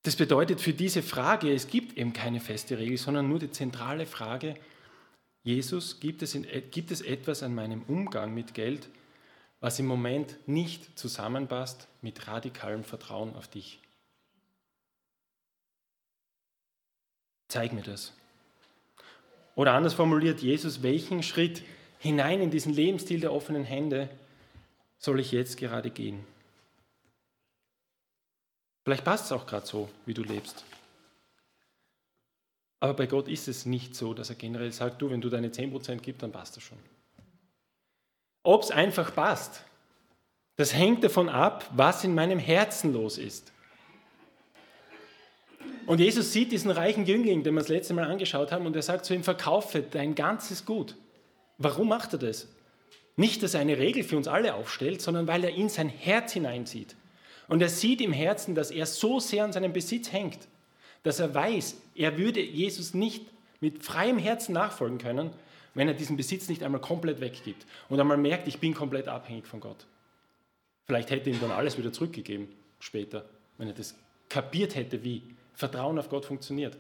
das 0.07 0.14
bedeutet 0.14 0.61
für 0.61 0.72
diese 0.72 1.03
Frage, 1.03 1.53
es 1.53 1.66
gibt 1.66 1.99
eben 1.99 2.12
keine 2.12 2.38
feste 2.38 2.79
Regel, 2.79 2.96
sondern 2.96 3.29
nur 3.29 3.40
die 3.40 3.51
zentrale 3.51 4.07
Frage, 4.07 4.55
Jesus, 5.42 5.99
gibt 5.99 6.22
es, 6.22 6.37
in, 6.37 6.46
gibt 6.70 6.92
es 6.92 7.01
etwas 7.01 7.42
an 7.42 7.57
meinem 7.57 7.83
Umgang 7.88 8.33
mit 8.33 8.55
Geld, 8.55 8.88
was 9.59 9.81
im 9.81 9.87
Moment 9.87 10.37
nicht 10.46 10.96
zusammenpasst 10.96 11.88
mit 12.03 12.29
radikalem 12.29 12.85
Vertrauen 12.85 13.35
auf 13.35 13.49
dich? 13.49 13.81
Zeig 17.48 17.72
mir 17.72 17.82
das. 17.82 18.12
Oder 19.54 19.72
anders 19.72 19.94
formuliert 19.94 20.40
Jesus, 20.40 20.82
welchen 20.82 21.22
Schritt 21.22 21.62
hinein 21.98 22.40
in 22.40 22.50
diesen 22.50 22.72
Lebensstil 22.72 23.20
der 23.20 23.32
offenen 23.32 23.64
Hände 23.64 24.09
soll 24.98 25.20
ich 25.20 25.32
jetzt 25.32 25.56
gerade 25.56 25.90
gehen? 25.90 26.24
Vielleicht 28.85 29.04
passt 29.04 29.26
es 29.26 29.32
auch 29.32 29.46
gerade 29.46 29.66
so, 29.66 29.88
wie 30.04 30.14
du 30.14 30.22
lebst. 30.22 30.64
Aber 32.80 32.94
bei 32.94 33.06
Gott 33.06 33.26
ist 33.26 33.48
es 33.48 33.66
nicht 33.66 33.96
so, 33.96 34.14
dass 34.14 34.28
er 34.28 34.37
generell 34.37 34.70
sagt, 34.72 35.00
du, 35.00 35.11
wenn 35.11 35.20
du 35.20 35.30
deine 35.30 35.48
10% 35.48 35.96
gibst, 35.96 36.22
dann 36.22 36.32
passt 36.32 36.56
das 36.56 36.62
schon. 36.62 36.78
Ob 38.42 38.62
es 38.62 38.70
einfach 38.70 39.14
passt, 39.14 39.64
das 40.56 40.72
hängt 40.72 41.02
davon 41.02 41.28
ab, 41.28 41.68
was 41.74 42.04
in 42.04 42.14
meinem 42.14 42.38
Herzen 42.38 42.92
los 42.92 43.18
ist. 43.18 43.52
Und 45.87 46.01
Jesus 46.01 46.33
sieht 46.33 46.51
diesen 46.51 46.70
reichen 46.70 47.07
Jüngling, 47.07 47.44
den 47.44 47.55
wir 47.55 47.61
das 47.61 47.68
letzte 47.68 47.94
Mal 47.94 48.05
angeschaut 48.05 48.51
haben, 48.51 48.66
und 48.66 48.75
er 48.75 48.83
sagt 48.83 49.05
zu 49.05 49.14
ihm, 49.14 49.22
verkaufe 49.22 49.83
dein 49.83 50.14
ganzes 50.14 50.64
Gut. 50.64 50.96
Warum 51.59 51.88
macht 51.88 52.12
er 52.12 52.18
das? 52.18 52.49
Nicht, 53.16 53.42
dass 53.42 53.55
er 53.55 53.61
eine 53.61 53.79
Regel 53.79 54.03
für 54.03 54.16
uns 54.16 54.29
alle 54.29 54.55
aufstellt, 54.55 55.01
sondern 55.01 55.27
weil 55.27 55.44
er 55.44 55.55
in 55.55 55.68
sein 55.68 55.88
Herz 55.88 56.33
hineinsieht. 56.33 56.96
Und 57.49 57.62
er 57.62 57.68
sieht 57.68 58.01
im 58.01 58.12
Herzen, 58.12 58.55
dass 58.55 58.70
er 58.70 58.85
so 58.87 59.20
sehr 59.20 59.44
an 59.44 59.53
seinem 59.53 59.72
Besitz 59.72 60.12
hängt, 60.12 60.49
dass 61.05 61.20
er 61.20 61.33
weiß, 61.35 61.77
er 61.94 62.18
würde 62.18 62.40
Jesus 62.40 62.92
nicht 62.92 63.25
mit 63.61 63.83
freiem 63.85 64.18
Herzen 64.18 64.53
nachfolgen 64.53 64.99
können, 64.99 65.31
wenn 65.75 65.88
er 65.88 65.94
diesen 65.94 66.16
Besitz 66.16 66.49
nicht 66.49 66.62
einmal 66.62 66.81
komplett 66.81 67.20
weggibt 67.20 67.64
und 67.88 68.01
einmal 68.01 68.16
merkt, 68.16 68.49
ich 68.49 68.59
bin 68.59 68.75
komplett 68.75 69.09
abhängig 69.09 69.46
von 69.46 69.61
Gott. 69.61 69.87
Vielleicht 70.87 71.11
hätte 71.11 71.31
ihm 71.31 71.40
dann 71.40 71.53
alles 71.53 71.79
wieder 71.79 71.92
zurückgegeben 71.92 72.49
später, 72.81 73.25
wenn 73.57 73.68
er 73.68 73.75
das 73.75 73.94
kapiert 74.29 74.75
hätte, 74.75 75.05
wie 75.05 75.22
Vertrauen 75.56 75.98
auf 75.98 76.08
Gott 76.08 76.26
funktioniert. 76.26 76.76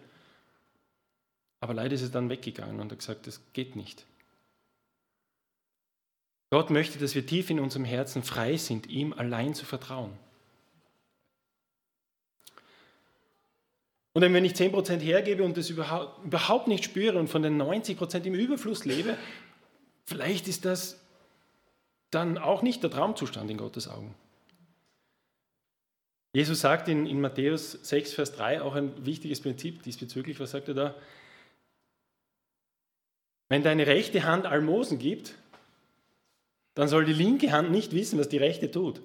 Aber 1.60 1.74
leider 1.74 1.94
ist 1.94 2.02
er 2.02 2.10
dann 2.10 2.28
weggegangen 2.28 2.78
und 2.78 2.92
hat 2.92 2.98
gesagt, 2.98 3.26
das 3.26 3.40
geht 3.54 3.74
nicht. 3.74 4.06
Gott 6.50 6.70
möchte, 6.70 6.98
dass 6.98 7.14
wir 7.14 7.26
tief 7.26 7.50
in 7.50 7.58
unserem 7.58 7.84
Herzen 7.84 8.22
frei 8.22 8.56
sind, 8.56 8.86
ihm 8.86 9.12
allein 9.12 9.54
zu 9.54 9.64
vertrauen. 9.64 10.12
Und 14.12 14.22
wenn 14.22 14.44
ich 14.44 14.52
10% 14.52 15.00
hergebe 15.00 15.42
und 15.42 15.56
das 15.56 15.68
überhaupt 15.70 16.68
nicht 16.68 16.84
spüre 16.84 17.18
und 17.18 17.28
von 17.28 17.42
den 17.42 17.60
90% 17.60 18.24
im 18.24 18.34
Überfluss 18.34 18.84
lebe, 18.84 19.18
vielleicht 20.04 20.48
ist 20.48 20.64
das 20.64 21.00
dann 22.10 22.38
auch 22.38 22.62
nicht 22.62 22.82
der 22.82 22.90
Traumzustand 22.90 23.50
in 23.50 23.58
Gottes 23.58 23.88
Augen. 23.88 24.14
Jesus 26.36 26.60
sagt 26.60 26.88
in, 26.88 27.06
in 27.06 27.18
Matthäus 27.18 27.72
6, 27.72 28.12
Vers 28.12 28.32
3 28.32 28.60
auch 28.60 28.74
ein 28.74 29.06
wichtiges 29.06 29.40
Prinzip 29.40 29.82
diesbezüglich. 29.84 30.38
Was 30.38 30.50
sagt 30.50 30.68
er 30.68 30.74
da? 30.74 30.94
Wenn 33.48 33.62
deine 33.62 33.86
rechte 33.86 34.24
Hand 34.24 34.44
Almosen 34.44 34.98
gibt, 34.98 35.34
dann 36.74 36.88
soll 36.88 37.06
die 37.06 37.14
linke 37.14 37.52
Hand 37.52 37.70
nicht 37.70 37.94
wissen, 37.94 38.18
was 38.18 38.28
die 38.28 38.36
rechte 38.36 38.70
tut 38.70 39.00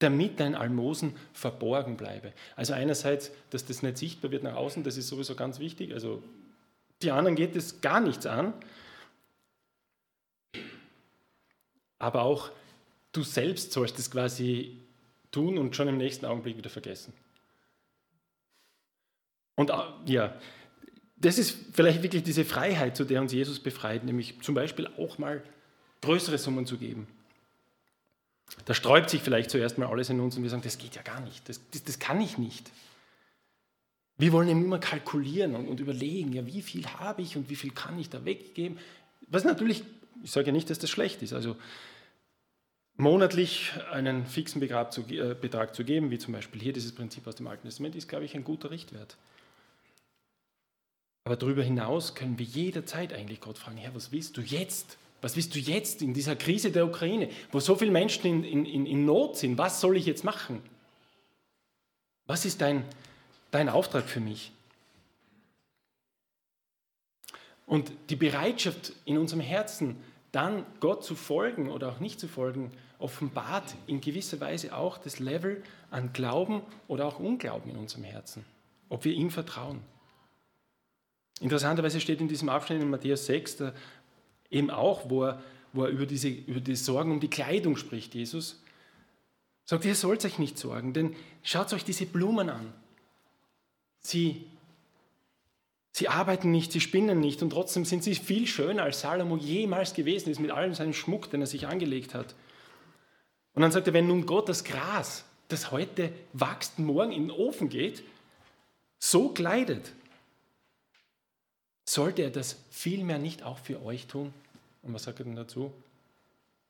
damit 0.00 0.40
dein 0.40 0.54
Almosen 0.54 1.14
verborgen 1.34 1.96
bleibe. 1.98 2.32
Also 2.56 2.72
einerseits, 2.72 3.30
dass 3.50 3.66
das 3.66 3.82
nicht 3.82 3.98
sichtbar 3.98 4.30
wird 4.30 4.42
nach 4.42 4.56
außen, 4.56 4.82
das 4.82 4.96
ist 4.96 5.08
sowieso 5.08 5.34
ganz 5.34 5.60
wichtig. 5.60 5.92
Also 5.92 6.22
die 7.02 7.10
anderen 7.10 7.36
geht 7.36 7.54
es 7.54 7.82
gar 7.82 8.00
nichts 8.00 8.24
an. 8.26 8.54
Aber 11.98 12.22
auch 12.22 12.50
du 13.12 13.22
selbst 13.22 13.72
sollst 13.72 13.98
es 13.98 14.10
quasi 14.10 14.78
tun 15.30 15.58
und 15.58 15.76
schon 15.76 15.88
im 15.88 15.96
nächsten 15.96 16.26
Augenblick 16.26 16.56
wieder 16.56 16.70
vergessen. 16.70 17.12
Und 19.56 19.70
äh, 19.70 19.74
ja, 20.06 20.34
das 21.16 21.38
ist 21.38 21.56
vielleicht 21.72 22.02
wirklich 22.02 22.22
diese 22.22 22.44
Freiheit, 22.44 22.96
zu 22.96 23.04
der 23.04 23.20
uns 23.20 23.32
Jesus 23.32 23.58
befreit, 23.60 24.04
nämlich 24.04 24.40
zum 24.40 24.54
Beispiel 24.54 24.86
auch 24.98 25.18
mal 25.18 25.42
größere 26.00 26.38
Summen 26.38 26.66
zu 26.66 26.78
geben. 26.78 27.06
Da 28.64 28.74
sträubt 28.74 29.10
sich 29.10 29.20
vielleicht 29.20 29.50
zuerst 29.50 29.78
mal 29.78 29.86
alles 29.86 30.10
in 30.10 30.18
uns 30.18 30.36
und 30.36 30.42
wir 30.42 30.50
sagen, 30.50 30.62
das 30.62 30.78
geht 30.78 30.96
ja 30.96 31.02
gar 31.02 31.20
nicht, 31.20 31.48
das, 31.48 31.60
das, 31.70 31.84
das 31.84 31.98
kann 31.98 32.20
ich 32.20 32.38
nicht. 32.38 32.70
Wir 34.16 34.32
wollen 34.32 34.48
immer 34.48 34.78
kalkulieren 34.78 35.54
und, 35.54 35.68
und, 35.68 35.80
überlegen, 35.80 36.32
ja, 36.32 36.46
wie 36.46 36.60
viel 36.60 36.86
habe 36.86 37.22
ich 37.22 37.36
und 37.36 37.48
wie 37.48 37.56
viel 37.56 37.70
kann 37.70 37.98
ich 37.98 38.10
da 38.10 38.24
weggeben. 38.24 38.78
Was 39.28 39.44
natürlich, 39.44 39.82
ich 40.22 40.30
sage 40.30 40.48
ja 40.48 40.52
nicht, 40.52 40.68
dass 40.68 40.78
das 40.78 40.90
schlecht 40.90 41.22
ist. 41.22 41.32
Also 41.32 41.56
monatlich 43.00 43.72
einen 43.90 44.26
fixen 44.26 44.60
Betrag 44.60 44.92
zu, 44.92 45.02
äh, 45.08 45.34
Betrag 45.34 45.74
zu 45.74 45.84
geben, 45.84 46.10
wie 46.10 46.18
zum 46.18 46.32
Beispiel 46.32 46.60
hier 46.60 46.72
dieses 46.72 46.94
Prinzip 46.94 47.26
aus 47.26 47.34
dem 47.34 47.46
Alten 47.46 47.66
Testament, 47.66 47.96
ist, 47.96 48.08
glaube 48.08 48.24
ich, 48.24 48.34
ein 48.34 48.44
guter 48.44 48.70
Richtwert. 48.70 49.16
Aber 51.24 51.36
darüber 51.36 51.62
hinaus 51.62 52.14
können 52.14 52.38
wir 52.38 52.46
jederzeit 52.46 53.12
eigentlich 53.12 53.40
Gott 53.40 53.58
fragen, 53.58 53.76
Herr, 53.76 53.94
was 53.94 54.12
willst 54.12 54.36
du 54.36 54.40
jetzt? 54.40 54.96
Was 55.22 55.36
willst 55.36 55.54
du 55.54 55.58
jetzt 55.58 56.00
in 56.00 56.14
dieser 56.14 56.34
Krise 56.34 56.70
der 56.70 56.86
Ukraine, 56.86 57.28
wo 57.52 57.60
so 57.60 57.74
viele 57.74 57.90
Menschen 57.90 58.44
in, 58.44 58.64
in, 58.64 58.86
in 58.86 59.04
Not 59.04 59.36
sind? 59.36 59.58
Was 59.58 59.80
soll 59.80 59.96
ich 59.96 60.06
jetzt 60.06 60.24
machen? 60.24 60.62
Was 62.26 62.44
ist 62.44 62.60
dein, 62.60 62.84
dein 63.50 63.68
Auftrag 63.68 64.08
für 64.08 64.20
mich? 64.20 64.52
Und 67.66 67.92
die 68.08 68.16
Bereitschaft 68.16 68.92
in 69.04 69.18
unserem 69.18 69.40
Herzen, 69.40 69.96
dann 70.32 70.64
Gott 70.80 71.04
zu 71.04 71.14
folgen 71.14 71.70
oder 71.70 71.90
auch 71.90 72.00
nicht 72.00 72.18
zu 72.18 72.28
folgen, 72.28 72.72
offenbart 73.00 73.74
in 73.86 74.00
gewisser 74.00 74.40
Weise 74.40 74.74
auch 74.74 74.98
das 74.98 75.18
Level 75.18 75.62
an 75.90 76.12
Glauben 76.12 76.62
oder 76.88 77.06
auch 77.06 77.18
Unglauben 77.18 77.70
in 77.70 77.76
unserem 77.76 78.04
Herzen, 78.04 78.44
ob 78.88 79.04
wir 79.04 79.12
ihm 79.12 79.30
vertrauen. 79.30 79.80
Interessanterweise 81.40 82.00
steht 82.00 82.20
in 82.20 82.28
diesem 82.28 82.48
Abschnitt 82.48 82.82
in 82.82 82.90
Matthäus 82.90 83.26
6 83.26 83.56
da 83.56 83.72
eben 84.50 84.70
auch, 84.70 85.08
wo 85.08 85.24
er, 85.24 85.42
wo 85.72 85.84
er 85.84 85.90
über, 85.90 86.06
diese, 86.06 86.28
über 86.28 86.60
die 86.60 86.76
Sorgen 86.76 87.12
um 87.12 87.20
die 87.20 87.30
Kleidung 87.30 87.76
spricht, 87.76 88.14
Jesus, 88.14 88.62
sagt, 89.64 89.84
ihr 89.84 89.94
sollt 89.94 90.24
euch 90.24 90.38
nicht 90.38 90.58
sorgen, 90.58 90.92
denn 90.92 91.16
schaut 91.42 91.72
euch 91.72 91.84
diese 91.84 92.04
Blumen 92.04 92.50
an. 92.50 92.72
Sie, 94.00 94.44
sie 95.92 96.08
arbeiten 96.08 96.50
nicht, 96.50 96.72
sie 96.72 96.80
spinnen 96.80 97.20
nicht 97.20 97.42
und 97.42 97.50
trotzdem 97.50 97.84
sind 97.84 98.02
sie 98.02 98.14
viel 98.14 98.46
schöner, 98.46 98.82
als 98.82 99.00
Salomo 99.00 99.36
jemals 99.36 99.94
gewesen 99.94 100.30
ist 100.30 100.40
mit 100.40 100.50
allem 100.50 100.74
seinem 100.74 100.92
Schmuck, 100.92 101.30
den 101.30 101.40
er 101.40 101.46
sich 101.46 101.66
angelegt 101.66 102.14
hat. 102.14 102.34
Und 103.54 103.62
dann 103.62 103.72
sagt 103.72 103.86
er, 103.86 103.92
wenn 103.92 104.06
nun 104.06 104.26
Gott 104.26 104.48
das 104.48 104.64
Gras, 104.64 105.24
das 105.48 105.70
heute 105.70 106.12
wächst, 106.32 106.78
morgen 106.78 107.12
in 107.12 107.28
den 107.28 107.30
Ofen 107.30 107.68
geht, 107.68 108.02
so 108.98 109.30
kleidet, 109.30 109.92
sollte 111.84 112.22
er 112.22 112.30
das 112.30 112.56
vielmehr 112.70 113.18
nicht 113.18 113.42
auch 113.42 113.58
für 113.58 113.82
euch 113.82 114.06
tun? 114.06 114.32
Und 114.82 114.94
was 114.94 115.04
sagt 115.04 115.18
er 115.18 115.24
denn 115.24 115.36
dazu? 115.36 115.72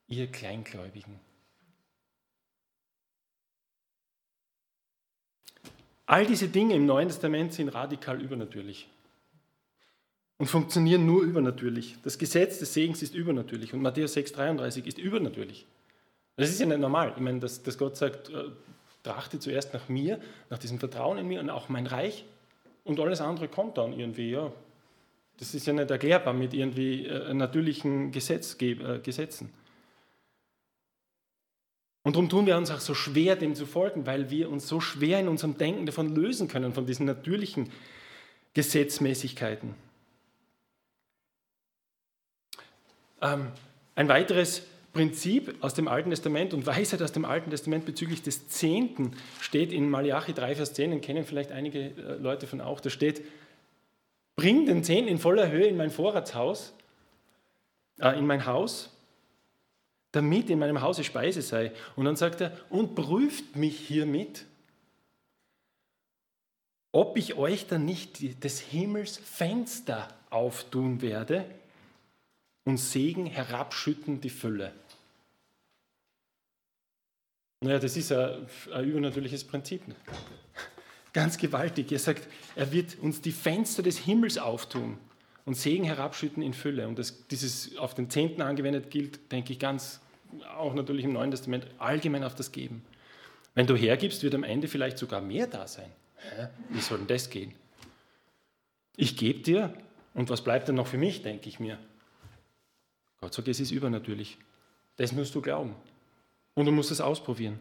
Ihr 0.07 0.27
Kleingläubigen. 0.27 1.19
All 6.07 6.25
diese 6.25 6.49
Dinge 6.49 6.75
im 6.75 6.85
Neuen 6.85 7.07
Testament 7.07 7.53
sind 7.53 7.69
radikal 7.69 8.19
übernatürlich 8.19 8.89
und 10.39 10.47
funktionieren 10.47 11.05
nur 11.05 11.21
übernatürlich. 11.21 11.95
Das 12.03 12.17
Gesetz 12.17 12.57
des 12.59 12.73
Segens 12.73 13.01
ist 13.01 13.13
übernatürlich 13.13 13.73
und 13.73 13.81
Matthäus 13.81 14.17
6,33 14.17 14.87
ist 14.87 14.97
übernatürlich. 14.97 15.65
Das 16.37 16.49
ist 16.49 16.59
ja 16.59 16.65
nicht 16.65 16.79
normal. 16.79 17.13
Ich 17.15 17.21
meine, 17.21 17.39
dass, 17.39 17.61
dass 17.61 17.77
Gott 17.77 17.97
sagt, 17.97 18.29
äh, 18.29 18.45
trachte 19.03 19.39
zuerst 19.39 19.73
nach 19.73 19.89
mir, 19.89 20.19
nach 20.49 20.57
diesem 20.57 20.79
Vertrauen 20.79 21.17
in 21.17 21.27
mir 21.27 21.39
und 21.39 21.49
auch 21.49 21.69
mein 21.69 21.87
Reich 21.87 22.25
und 22.83 22.99
alles 22.99 23.21
andere 23.21 23.47
kommt 23.47 23.77
dann 23.77 23.93
irgendwie. 23.93 24.31
Ja, 24.31 24.51
das 25.37 25.53
ist 25.53 25.65
ja 25.65 25.73
nicht 25.73 25.89
erklärbar 25.89 26.33
mit 26.33 26.53
irgendwie 26.53 27.05
äh, 27.05 27.33
natürlichen 27.33 28.11
Gesetzge 28.11 28.71
äh, 28.71 28.99
Gesetzen. 28.99 29.51
Und 32.03 32.15
darum 32.15 32.29
tun 32.29 32.47
wir 32.47 32.57
uns 32.57 32.71
auch 32.71 32.79
so 32.79 32.95
schwer, 32.95 33.35
dem 33.35 33.53
zu 33.53 33.65
folgen, 33.65 34.05
weil 34.07 34.31
wir 34.31 34.49
uns 34.49 34.67
so 34.67 34.79
schwer 34.79 35.19
in 35.19 35.27
unserem 35.27 35.57
Denken 35.57 35.85
davon 35.85 36.15
lösen 36.15 36.47
können, 36.47 36.73
von 36.73 36.87
diesen 36.87 37.05
natürlichen 37.05 37.69
Gesetzmäßigkeiten. 38.53 39.75
Ähm, 43.21 43.51
ein 43.95 44.07
weiteres 44.07 44.63
Prinzip 44.93 45.55
aus 45.61 45.73
dem 45.73 45.87
Alten 45.87 46.09
Testament 46.09 46.53
und 46.53 46.65
Weisheit 46.65 47.01
aus 47.01 47.13
dem 47.13 47.25
Alten 47.25 47.49
Testament 47.49 47.85
bezüglich 47.85 48.23
des 48.23 48.49
Zehnten 48.49 49.13
steht 49.39 49.71
in 49.71 49.89
Malachi 49.89 50.33
3, 50.33 50.55
Vers 50.55 50.73
10, 50.73 50.91
den 50.91 51.01
kennen 51.01 51.25
vielleicht 51.25 51.51
einige 51.51 51.79
äh, 51.79 52.17
Leute 52.17 52.45
von 52.45 52.59
auch, 52.59 52.79
da 52.81 52.89
steht, 52.89 53.21
Bring 54.35 54.65
den 54.65 54.83
Zehnten 54.83 55.07
in 55.07 55.19
voller 55.19 55.51
Höhe 55.51 55.67
in 55.67 55.77
mein 55.77 55.91
Vorratshaus, 55.91 56.73
äh, 57.99 58.17
in 58.17 58.25
mein 58.25 58.45
Haus, 58.45 58.89
damit 60.11 60.49
in 60.49 60.59
meinem 60.59 60.81
Hause 60.81 61.03
Speise 61.03 61.41
sei. 61.41 61.71
Und 61.95 62.05
dann 62.05 62.15
sagt 62.15 62.41
er, 62.41 62.57
und 62.69 62.95
prüft 62.95 63.55
mich 63.55 63.77
hiermit, 63.77 64.45
ob 66.91 67.17
ich 67.17 67.35
euch 67.35 67.67
dann 67.67 67.85
nicht 67.85 68.43
des 68.43 68.59
Himmels 68.59 69.17
Fenster 69.17 70.07
auftun 70.29 71.01
werde 71.01 71.45
und 72.65 72.77
Segen 72.77 73.25
herabschütten 73.25 74.21
die 74.21 74.29
Fülle. 74.29 74.71
Naja, 77.61 77.79
das 77.79 77.95
ist 77.95 78.11
ein, 78.11 78.47
ein 78.73 78.85
übernatürliches 78.85 79.43
Prinzip. 79.43 79.81
Ganz 81.13 81.37
gewaltig. 81.37 81.91
Er 81.91 81.99
sagt, 81.99 82.27
er 82.55 82.71
wird 82.71 82.97
uns 82.99 83.21
die 83.21 83.31
Fenster 83.31 83.83
des 83.83 83.99
Himmels 83.99 84.37
auftun 84.37 84.97
und 85.45 85.55
Segen 85.55 85.83
herabschütten 85.83 86.41
in 86.41 86.53
Fülle. 86.53 86.87
Und 86.87 86.97
das, 86.97 87.27
dieses 87.27 87.77
auf 87.77 87.93
den 87.93 88.09
Zehnten 88.09 88.41
angewendet 88.41 88.89
gilt, 88.89 89.31
denke 89.31 89.53
ich, 89.53 89.59
ganz, 89.59 89.99
auch 90.57 90.73
natürlich 90.73 91.05
im 91.05 91.13
Neuen 91.13 91.31
Testament, 91.31 91.67
allgemein 91.77 92.23
auf 92.23 92.35
das 92.35 92.51
Geben. 92.51 92.83
Wenn 93.53 93.67
du 93.67 93.75
hergibst, 93.75 94.23
wird 94.23 94.33
am 94.33 94.43
Ende 94.43 94.67
vielleicht 94.67 94.97
sogar 94.97 95.21
mehr 95.21 95.47
da 95.47 95.67
sein. 95.67 95.91
Wie 96.69 96.79
soll 96.79 96.99
denn 96.99 97.07
das 97.07 97.29
gehen? 97.29 97.53
Ich 98.95 99.17
gebe 99.17 99.39
dir 99.39 99.73
und 100.13 100.29
was 100.29 100.43
bleibt 100.43 100.67
denn 100.67 100.75
noch 100.75 100.87
für 100.87 100.97
mich, 100.97 101.21
denke 101.23 101.49
ich 101.49 101.59
mir. 101.59 101.77
Gott 103.21 103.35
sagt, 103.35 103.47
es 103.47 103.59
ist 103.59 103.71
übernatürlich. 103.71 104.37
Das 104.97 105.11
musst 105.11 105.33
du 105.35 105.41
glauben. 105.41 105.75
Und 106.55 106.65
du 106.65 106.71
musst 106.71 106.91
es 106.91 106.99
ausprobieren. 106.99 107.59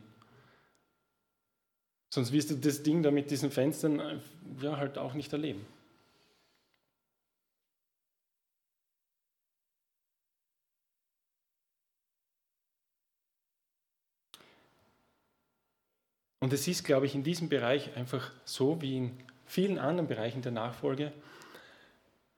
Sonst 2.12 2.32
wirst 2.32 2.50
du 2.50 2.56
das 2.56 2.82
Ding 2.82 3.02
da 3.02 3.10
mit 3.10 3.30
diesen 3.30 3.50
Fenstern 3.50 4.00
äh, 4.00 4.18
ja, 4.60 4.78
halt 4.78 4.98
auch 4.98 5.14
nicht 5.14 5.32
erleben. 5.32 5.64
Und 16.40 16.54
es 16.54 16.66
ist, 16.66 16.84
glaube 16.84 17.04
ich, 17.04 17.14
in 17.14 17.22
diesem 17.22 17.50
Bereich 17.50 17.94
einfach 17.96 18.32
so 18.46 18.80
wie 18.80 18.96
in 18.96 19.10
vielen 19.44 19.78
anderen 19.78 20.08
Bereichen 20.08 20.40
der 20.40 20.52
Nachfolge, 20.52 21.12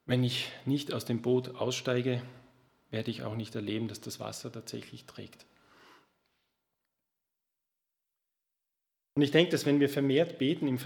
wenn 0.07 0.25
ich 0.25 0.51
nicht 0.67 0.93
aus 0.93 1.05
dem 1.05 1.23
Boot 1.23 1.55
aussteige, 1.55 2.21
werde 2.93 3.11
ich 3.11 3.23
auch 3.23 3.35
nicht 3.35 3.55
erleben, 3.57 3.89
dass 3.89 4.01
das 4.01 4.21
Wasser 4.21 4.53
tatsächlich 4.53 5.07
trägt. 5.07 5.45
Und 9.15 9.23
ich 9.23 9.31
denke, 9.31 9.51
dass 9.51 9.67
wenn 9.67 9.81
wir 9.81 9.89
vermehrt 9.89 10.39
beten, 10.39 10.79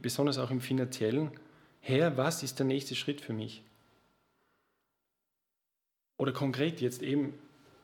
besonders 0.00 0.38
auch 0.38 0.50
im 0.50 0.60
finanziellen, 0.60 1.30
Herr, 1.80 2.16
was 2.16 2.42
ist 2.42 2.58
der 2.58 2.66
nächste 2.66 2.94
Schritt 2.94 3.20
für 3.20 3.32
mich? 3.32 3.62
Oder 6.16 6.32
konkret 6.32 6.80
jetzt 6.80 7.02
eben 7.02 7.34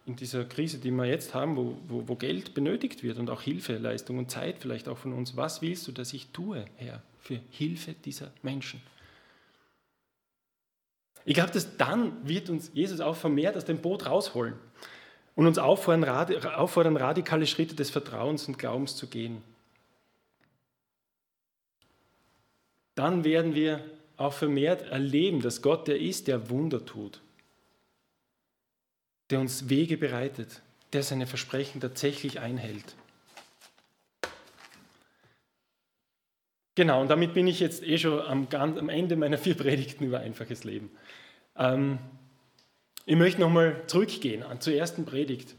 in 0.07 0.17
dieser 0.17 0.45
Krise, 0.45 0.79
die 0.79 0.91
wir 0.91 1.07
jetzt 1.07 1.35
haben, 1.35 1.57
wo, 1.57 1.79
wo, 1.89 2.09
wo 2.09 2.17
Geld 2.17 2.53
benötigt 2.53 3.03
wird 3.03 3.19
und 3.19 3.31
auch 3.31 3.43
Hilfeleistung 3.43 4.19
und 4.19 4.31
Zeit 4.31 4.59
vielleicht 4.59 4.89
auch 4.89 4.99
von 4.99 5.13
uns. 5.13 5.37
Was 5.37 5.63
willst 5.63 5.87
du, 5.87 5.93
dass 5.93 6.13
ich 6.13 6.29
tue, 6.29 6.65
Herr, 6.77 7.03
für 7.21 7.41
Hilfe 7.51 7.95
dieser 7.95 8.33
Menschen? 8.43 8.83
Ich 11.25 11.35
glaube, 11.35 11.53
dass 11.53 11.77
dann 11.77 12.29
wird 12.29 12.51
uns 12.51 12.71
Jesus 12.75 13.01
auch 13.01 13.17
vermehrt 13.17 13.57
aus 13.57 13.65
dem 13.65 13.79
Boot 13.79 14.07
rausholen 14.07 14.55
und 15.35 15.47
uns 15.47 15.59
auffordern, 15.59 16.05
auffordern, 16.05 16.97
radikale 16.97 17.47
Schritte 17.47 17.75
des 17.75 17.91
Vertrauens 17.91 18.47
und 18.47 18.59
Glaubens 18.59 18.97
zu 18.97 19.07
gehen. 19.07 19.43
Dann 22.95 23.25
werden 23.25 23.55
wir 23.55 23.85
auch 24.17 24.33
vermehrt 24.33 24.83
erleben, 24.83 25.41
dass 25.41 25.63
Gott 25.63 25.89
der 25.89 26.01
ist, 26.01 26.29
der 26.29 26.51
Wunder 26.51 26.85
tut, 26.85 27.21
der 29.31 29.41
uns 29.41 29.69
Wege 29.69 29.97
bereitet, 29.97 30.61
der 30.93 31.03
seine 31.03 31.27
Versprechen 31.27 31.81
tatsächlich 31.81 32.39
einhält. 32.39 32.95
Genau, 36.75 37.01
und 37.01 37.09
damit 37.09 37.35
bin 37.35 37.47
ich 37.47 37.61
jetzt 37.61 37.83
eh 37.83 37.99
schon 37.99 38.21
am, 38.21 38.49
am 38.53 38.89
Ende 38.89 39.17
meiner 39.17 39.39
vier 39.39 39.55
Predigten 39.57 40.05
über 40.05 40.21
einfaches 40.21 40.65
Leben. 40.65 40.91
Ähm, 41.57 41.99
ich 43.07 43.17
möchte 43.17 43.41
nochmal 43.41 43.83
zurückgehen 43.87 44.45
zur 44.61 44.75
ersten 44.75 45.05
Predigt. 45.05 45.55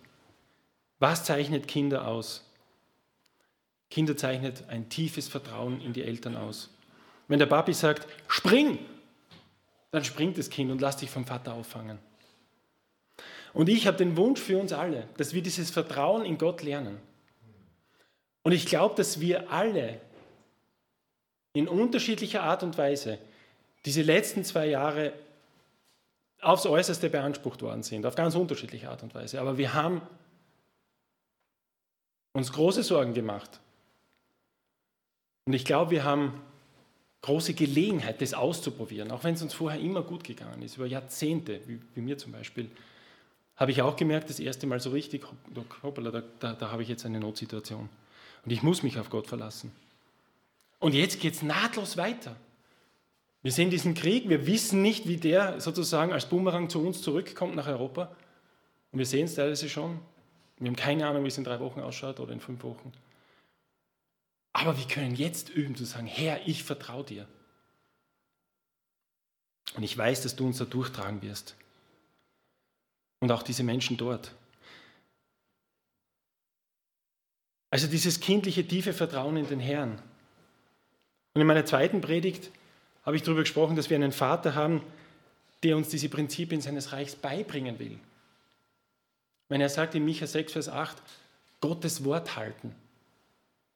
Was 1.00 1.24
zeichnet 1.24 1.68
Kinder 1.68 2.08
aus? 2.08 2.50
Kinder 3.90 4.18
zeichnet 4.18 4.64
ein 4.68 4.90
tiefes 4.90 5.28
Vertrauen 5.28 5.80
in 5.80 5.94
die 5.94 6.04
Eltern 6.04 6.36
aus. 6.36 6.70
Wenn 7.28 7.40
der 7.40 7.46
Papi 7.46 7.74
sagt, 7.74 8.08
spring, 8.28 8.80
dann 9.92 10.04
springt 10.04 10.38
das 10.38 10.50
Kind 10.50 10.72
und 10.72 10.82
lässt 10.82 11.00
sich 11.00 11.10
vom 11.10 11.26
Vater 11.26 11.54
auffangen. 11.54 12.00
Und 13.54 13.70
ich 13.70 13.88
habe 13.88 13.98
den 13.98 14.18
Wunsch 14.18 14.42
für 14.42 14.58
uns 14.58 14.74
alle, 14.74 15.08
dass 15.18 15.34
wir 15.34 15.42
dieses 15.42 15.70
Vertrauen 15.70 16.26
in 16.26 16.38
Gott 16.38 16.62
lernen. 16.62 16.98
Und 18.44 18.52
ich 18.52 18.66
glaube, 18.66 18.96
dass 18.96 19.22
wir 19.22 19.50
alle 19.52 20.02
in 21.56 21.68
unterschiedlicher 21.68 22.44
Art 22.44 22.64
und 22.64 22.78
Weise 22.78 23.18
diese 23.86 24.02
letzten 24.02 24.44
zwei 24.44 24.68
Jahre 24.68 25.14
aufs 26.42 26.66
Äußerste 26.66 27.10
beansprucht 27.10 27.62
worden 27.62 27.82
sind, 27.82 28.06
auf 28.06 28.16
ganz 28.16 28.36
unterschiedliche 28.36 28.90
Art 28.90 29.02
und 29.04 29.16
Weise. 29.16 29.40
Aber 29.40 29.58
wir 29.58 29.74
haben 29.74 30.02
uns 32.34 32.52
große 32.52 32.84
Sorgen 32.84 33.14
gemacht. 33.14 33.62
Und 35.46 35.54
ich 35.54 35.64
glaube, 35.64 35.92
wir 35.92 36.04
haben 36.04 36.42
große 37.22 37.54
Gelegenheit, 37.54 38.22
das 38.22 38.34
auszuprobieren, 38.34 39.12
auch 39.12 39.24
wenn 39.24 39.36
es 39.36 39.42
uns 39.42 39.54
vorher 39.54 39.80
immer 39.80 40.02
gut 40.02 40.24
gegangen 40.24 40.62
ist, 40.62 40.76
über 40.76 40.86
Jahrzehnte, 40.86 41.62
wie, 41.68 41.80
wie 41.96 42.02
mir 42.02 42.18
zum 42.18 42.34
Beispiel, 42.34 42.70
habe 43.56 43.72
ich 43.72 43.82
auch 43.82 43.96
gemerkt, 43.96 44.30
das 44.30 44.40
erste 44.40 44.68
Mal 44.68 44.82
so 44.82 44.90
richtig, 44.90 45.26
hoppala, 45.82 46.12
da, 46.12 46.24
da, 46.40 46.54
da 46.54 46.72
habe 46.72 46.84
ich 46.84 46.90
jetzt 46.90 47.06
eine 47.06 47.20
Notsituation. 47.20 47.88
Und 48.44 48.52
ich 48.52 48.62
muss 48.62 48.84
mich 48.84 49.00
auf 49.00 49.10
Gott 49.10 49.28
verlassen. 49.28 49.72
Und 50.80 50.94
jetzt 50.94 51.20
geht 51.20 51.34
es 51.34 51.42
nahtlos 51.42 51.98
weiter. 51.98 52.36
Wir 53.42 53.52
sehen 53.52 53.70
diesen 53.70 53.94
Krieg, 53.94 54.28
wir 54.28 54.48
wissen 54.48 54.82
nicht, 54.82 55.08
wie 55.08 55.18
der 55.18 55.62
sozusagen 55.62 56.12
als 56.12 56.28
Bumerang 56.28 56.70
zu 56.70 56.86
uns 56.86 57.02
zurückkommt 57.02 57.56
nach 57.56 57.68
Europa. 57.68 58.16
Und 58.92 59.00
wir 59.00 59.06
sehen 59.06 59.26
es 59.26 59.36
teilweise 59.36 59.70
schon. 59.70 60.00
Wir 60.58 60.68
haben 60.68 60.76
keine 60.76 61.08
Ahnung, 61.08 61.24
wie 61.24 61.28
es 61.28 61.38
in 61.38 61.44
drei 61.44 61.60
Wochen 61.60 61.82
ausschaut 61.82 62.20
oder 62.20 62.34
in 62.34 62.40
fünf 62.40 62.64
Wochen. 62.64 62.92
Aber 64.54 64.78
wir 64.78 64.88
können 64.88 65.16
jetzt 65.16 65.50
üben 65.50 65.76
zu 65.76 65.86
sagen, 65.86 66.08
Herr, 66.08 66.48
ich 66.48 66.64
vertraue 66.64 67.04
dir. 67.04 67.28
Und 69.76 69.84
ich 69.84 69.98
weiß, 69.98 70.24
dass 70.24 70.36
du 70.36 70.46
uns 70.46 70.58
da 70.58 70.66
durchtragen 70.66 71.22
wirst. 71.22 71.56
Und 73.20 73.32
auch 73.32 73.44
diese 73.44 73.64
Menschen 73.64 73.98
dort. 73.98 74.34
Also 77.70 77.88
dieses 77.88 78.22
kindliche, 78.22 78.66
tiefe 78.66 78.94
Vertrauen 78.94 79.36
in 79.36 79.48
den 79.48 79.60
Herrn. 79.60 80.02
Und 81.36 81.42
in 81.42 81.48
meiner 81.48 81.66
zweiten 81.66 82.00
Predigt 82.00 82.50
habe 83.04 83.18
ich 83.18 83.22
darüber 83.22 83.42
gesprochen, 83.42 83.76
dass 83.76 83.90
wir 83.90 83.98
einen 83.98 84.14
Vater 84.14 84.56
haben, 84.56 84.82
der 85.64 85.76
uns 85.76 85.90
diese 85.90 86.08
Prinzipien 86.10 86.62
seines 86.62 86.94
Reichs 86.94 87.16
beibringen 87.16 87.78
will. 87.78 88.00
Wenn 89.50 89.62
er 89.62 89.70
sagt 89.70 89.96
in 89.96 90.06
Micha 90.06 90.26
6, 90.26 90.54
Vers 90.54 90.70
8, 90.70 90.98
Gottes 91.60 92.06
Wort 92.06 92.38
halten, 92.38 92.74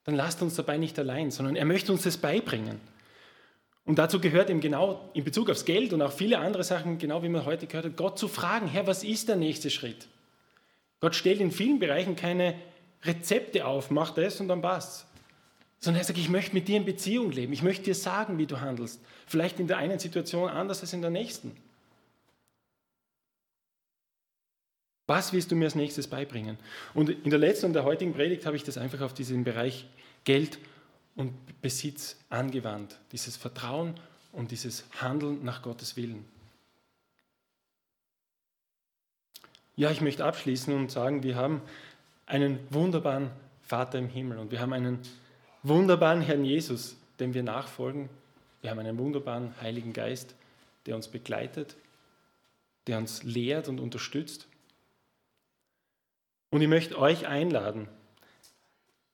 dann 0.06 0.16
lasst 0.16 0.42
uns 0.42 0.56
dabei 0.56 0.78
nicht 0.78 0.98
allein, 0.98 1.32
sondern 1.32 1.58
er 1.58 1.66
möchte 1.66 1.92
uns 1.92 2.04
das 2.04 2.18
beibringen. 2.18 2.80
Und 3.86 4.00
dazu 4.00 4.22
gehört 4.22 4.50
eben 4.50 4.62
genau 4.62 5.10
in 5.14 5.26
Bezug 5.26 5.50
aufs 5.50 5.66
Geld 5.66 5.92
und 5.92 6.02
auch 6.02 6.14
viele 6.14 6.40
andere 6.40 6.64
Sachen, 6.64 6.98
genau 6.98 7.24
wie 7.24 7.30
man 7.30 7.46
heute 7.46 7.68
gehört 7.68 7.86
hat, 7.86 7.98
Gott 7.98 8.18
zu 8.18 8.30
fragen, 8.30 8.68
Herr, 8.68 8.88
was 8.88 9.04
ist 9.04 9.28
der 9.28 9.36
nächste 9.36 9.70
Schritt? 9.70 10.08
Gott 11.02 11.14
stellt 11.14 11.42
in 11.42 11.52
vielen 11.52 11.80
Bereichen 11.80 12.16
keine 12.16 12.56
Rezepte 13.04 13.66
auf, 13.66 13.92
mach 13.92 14.12
das 14.12 14.40
und 14.40 14.48
dann 14.48 14.62
passt's 14.62 15.09
sondern 15.80 16.02
er 16.02 16.06
sagt, 16.06 16.20
ich 16.20 16.30
möchte 16.30 16.54
mit 16.54 16.68
dir 16.68 16.78
in 16.78 16.86
Beziehung 16.86 17.32
leben. 17.32 17.54
Ich 17.54 17.64
möchte 17.64 17.86
dir 17.86 17.96
sagen, 17.96 18.38
wie 18.38 18.46
du 18.46 18.60
handelst. 18.60 19.00
Vielleicht 19.26 19.60
in 19.60 19.68
der 19.68 19.78
einen 19.78 20.00
Situation 20.00 20.50
anders 20.50 20.82
als 20.82 20.94
in 20.94 21.02
der 21.02 21.10
nächsten. 21.10 21.56
Was 25.08 25.34
willst 25.34 25.52
du 25.52 25.56
mir 25.56 25.66
als 25.66 25.76
nächstes 25.76 26.08
beibringen? 26.08 26.58
Und 26.94 27.10
in 27.10 27.30
der 27.30 27.40
letzten 27.40 27.68
und 27.68 27.74
der 27.74 27.84
heutigen 27.84 28.14
Predigt 28.14 28.46
habe 28.46 28.56
ich 28.56 28.64
das 28.64 28.78
einfach 28.78 29.02
auf 29.02 29.14
diesen 29.14 29.44
Bereich 29.44 29.88
Geld 30.24 30.60
und 31.16 31.34
Besitz 31.62 32.18
angewandt. 32.30 33.00
Dieses 33.12 33.36
Vertrauen 33.36 33.96
und 34.32 34.52
dieses 34.52 34.84
Handeln 35.02 35.44
nach 35.44 35.62
Gottes 35.64 35.98
Willen. 35.98 36.26
Ja, 39.76 39.90
ich 39.92 40.02
möchte 40.02 40.26
abschließen 40.26 40.74
und 40.74 40.92
sagen, 40.92 41.24
wir 41.24 41.38
haben 41.38 41.62
einen 42.26 42.60
wunderbaren 42.70 43.32
Vater 43.64 43.98
im 43.98 44.10
Himmel 44.10 44.38
und 44.38 44.52
wir 44.52 44.60
haben 44.60 44.74
einen 44.74 45.00
wunderbaren 45.64 46.22
Herrn 46.22 46.46
Jesus, 46.46 46.96
dem 47.20 47.34
wir 47.34 47.44
nachfolgen. 47.44 48.10
Wir 48.62 48.72
haben 48.72 48.80
einen 48.80 48.98
wunderbaren 48.98 49.54
Heiligen 49.62 49.94
Geist, 49.94 50.36
der 50.86 50.96
uns 50.96 51.08
begleitet, 51.08 51.76
der 52.88 52.98
uns 52.98 53.24
lehrt 53.24 53.68
und 53.68 53.80
unterstützt. 53.80 54.48
Und 56.50 56.62
ich 56.62 56.68
möchte 56.68 56.98
euch 56.98 57.28
einladen 57.28 57.88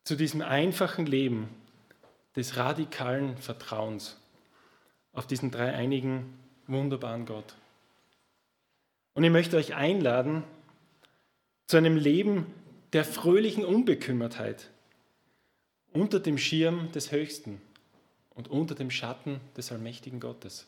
zu 0.04 0.16
diesem 0.16 0.42
einfachen 0.42 1.06
Leben 1.06 1.50
des 2.36 2.58
radikalen 2.58 3.38
Vertrauens 3.38 4.18
auf 5.14 5.28
diesen 5.28 5.52
dreieinigen, 5.52 6.38
wunderbaren 6.68 7.26
Gott. 7.26 7.56
Und 9.14 9.24
ich 9.24 9.32
möchte 9.32 9.58
euch 9.58 9.76
einladen 9.76 10.44
zu 11.68 11.78
einem 11.78 11.98
Leben 11.98 12.46
der 12.94 13.06
fröhlichen 13.06 13.66
Unbekümmertheit, 13.66 14.70
unter 15.96 16.20
dem 16.20 16.38
Schirm 16.38 16.92
des 16.92 17.12
Höchsten 17.12 17.62
und 18.36 18.50
unter 18.50 18.76
dem 18.76 18.92
Schatten 18.92 19.40
des 19.56 19.72
allmächtigen 19.72 20.20
Gottes. 20.20 20.68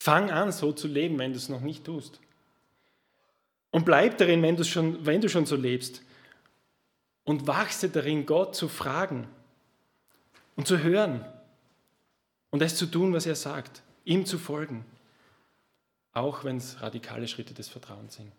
Fang 0.00 0.30
an, 0.30 0.52
so 0.52 0.72
zu 0.72 0.88
leben, 0.88 1.18
wenn 1.18 1.30
du 1.30 1.38
es 1.38 1.48
noch 1.48 1.60
nicht 1.60 1.84
tust. 1.84 2.20
Und 3.70 3.84
bleib 3.84 4.18
darin, 4.18 4.42
wenn, 4.42 4.62
schon, 4.64 5.06
wenn 5.06 5.20
du 5.20 5.28
schon 5.28 5.46
so 5.46 5.56
lebst. 5.56 6.02
Und 7.22 7.46
wachse 7.46 7.88
darin, 7.88 8.26
Gott 8.26 8.54
zu 8.54 8.68
fragen 8.68 9.28
und 10.56 10.66
zu 10.66 10.80
hören 10.80 11.24
und 12.50 12.62
es 12.62 12.76
zu 12.76 12.86
tun, 12.86 13.12
was 13.14 13.26
er 13.26 13.36
sagt, 13.36 13.82
ihm 14.04 14.26
zu 14.26 14.38
folgen, 14.38 14.84
auch 16.12 16.44
wenn 16.44 16.58
es 16.58 16.82
radikale 16.82 17.28
Schritte 17.28 17.54
des 17.54 17.68
Vertrauens 17.68 18.16
sind. 18.16 18.30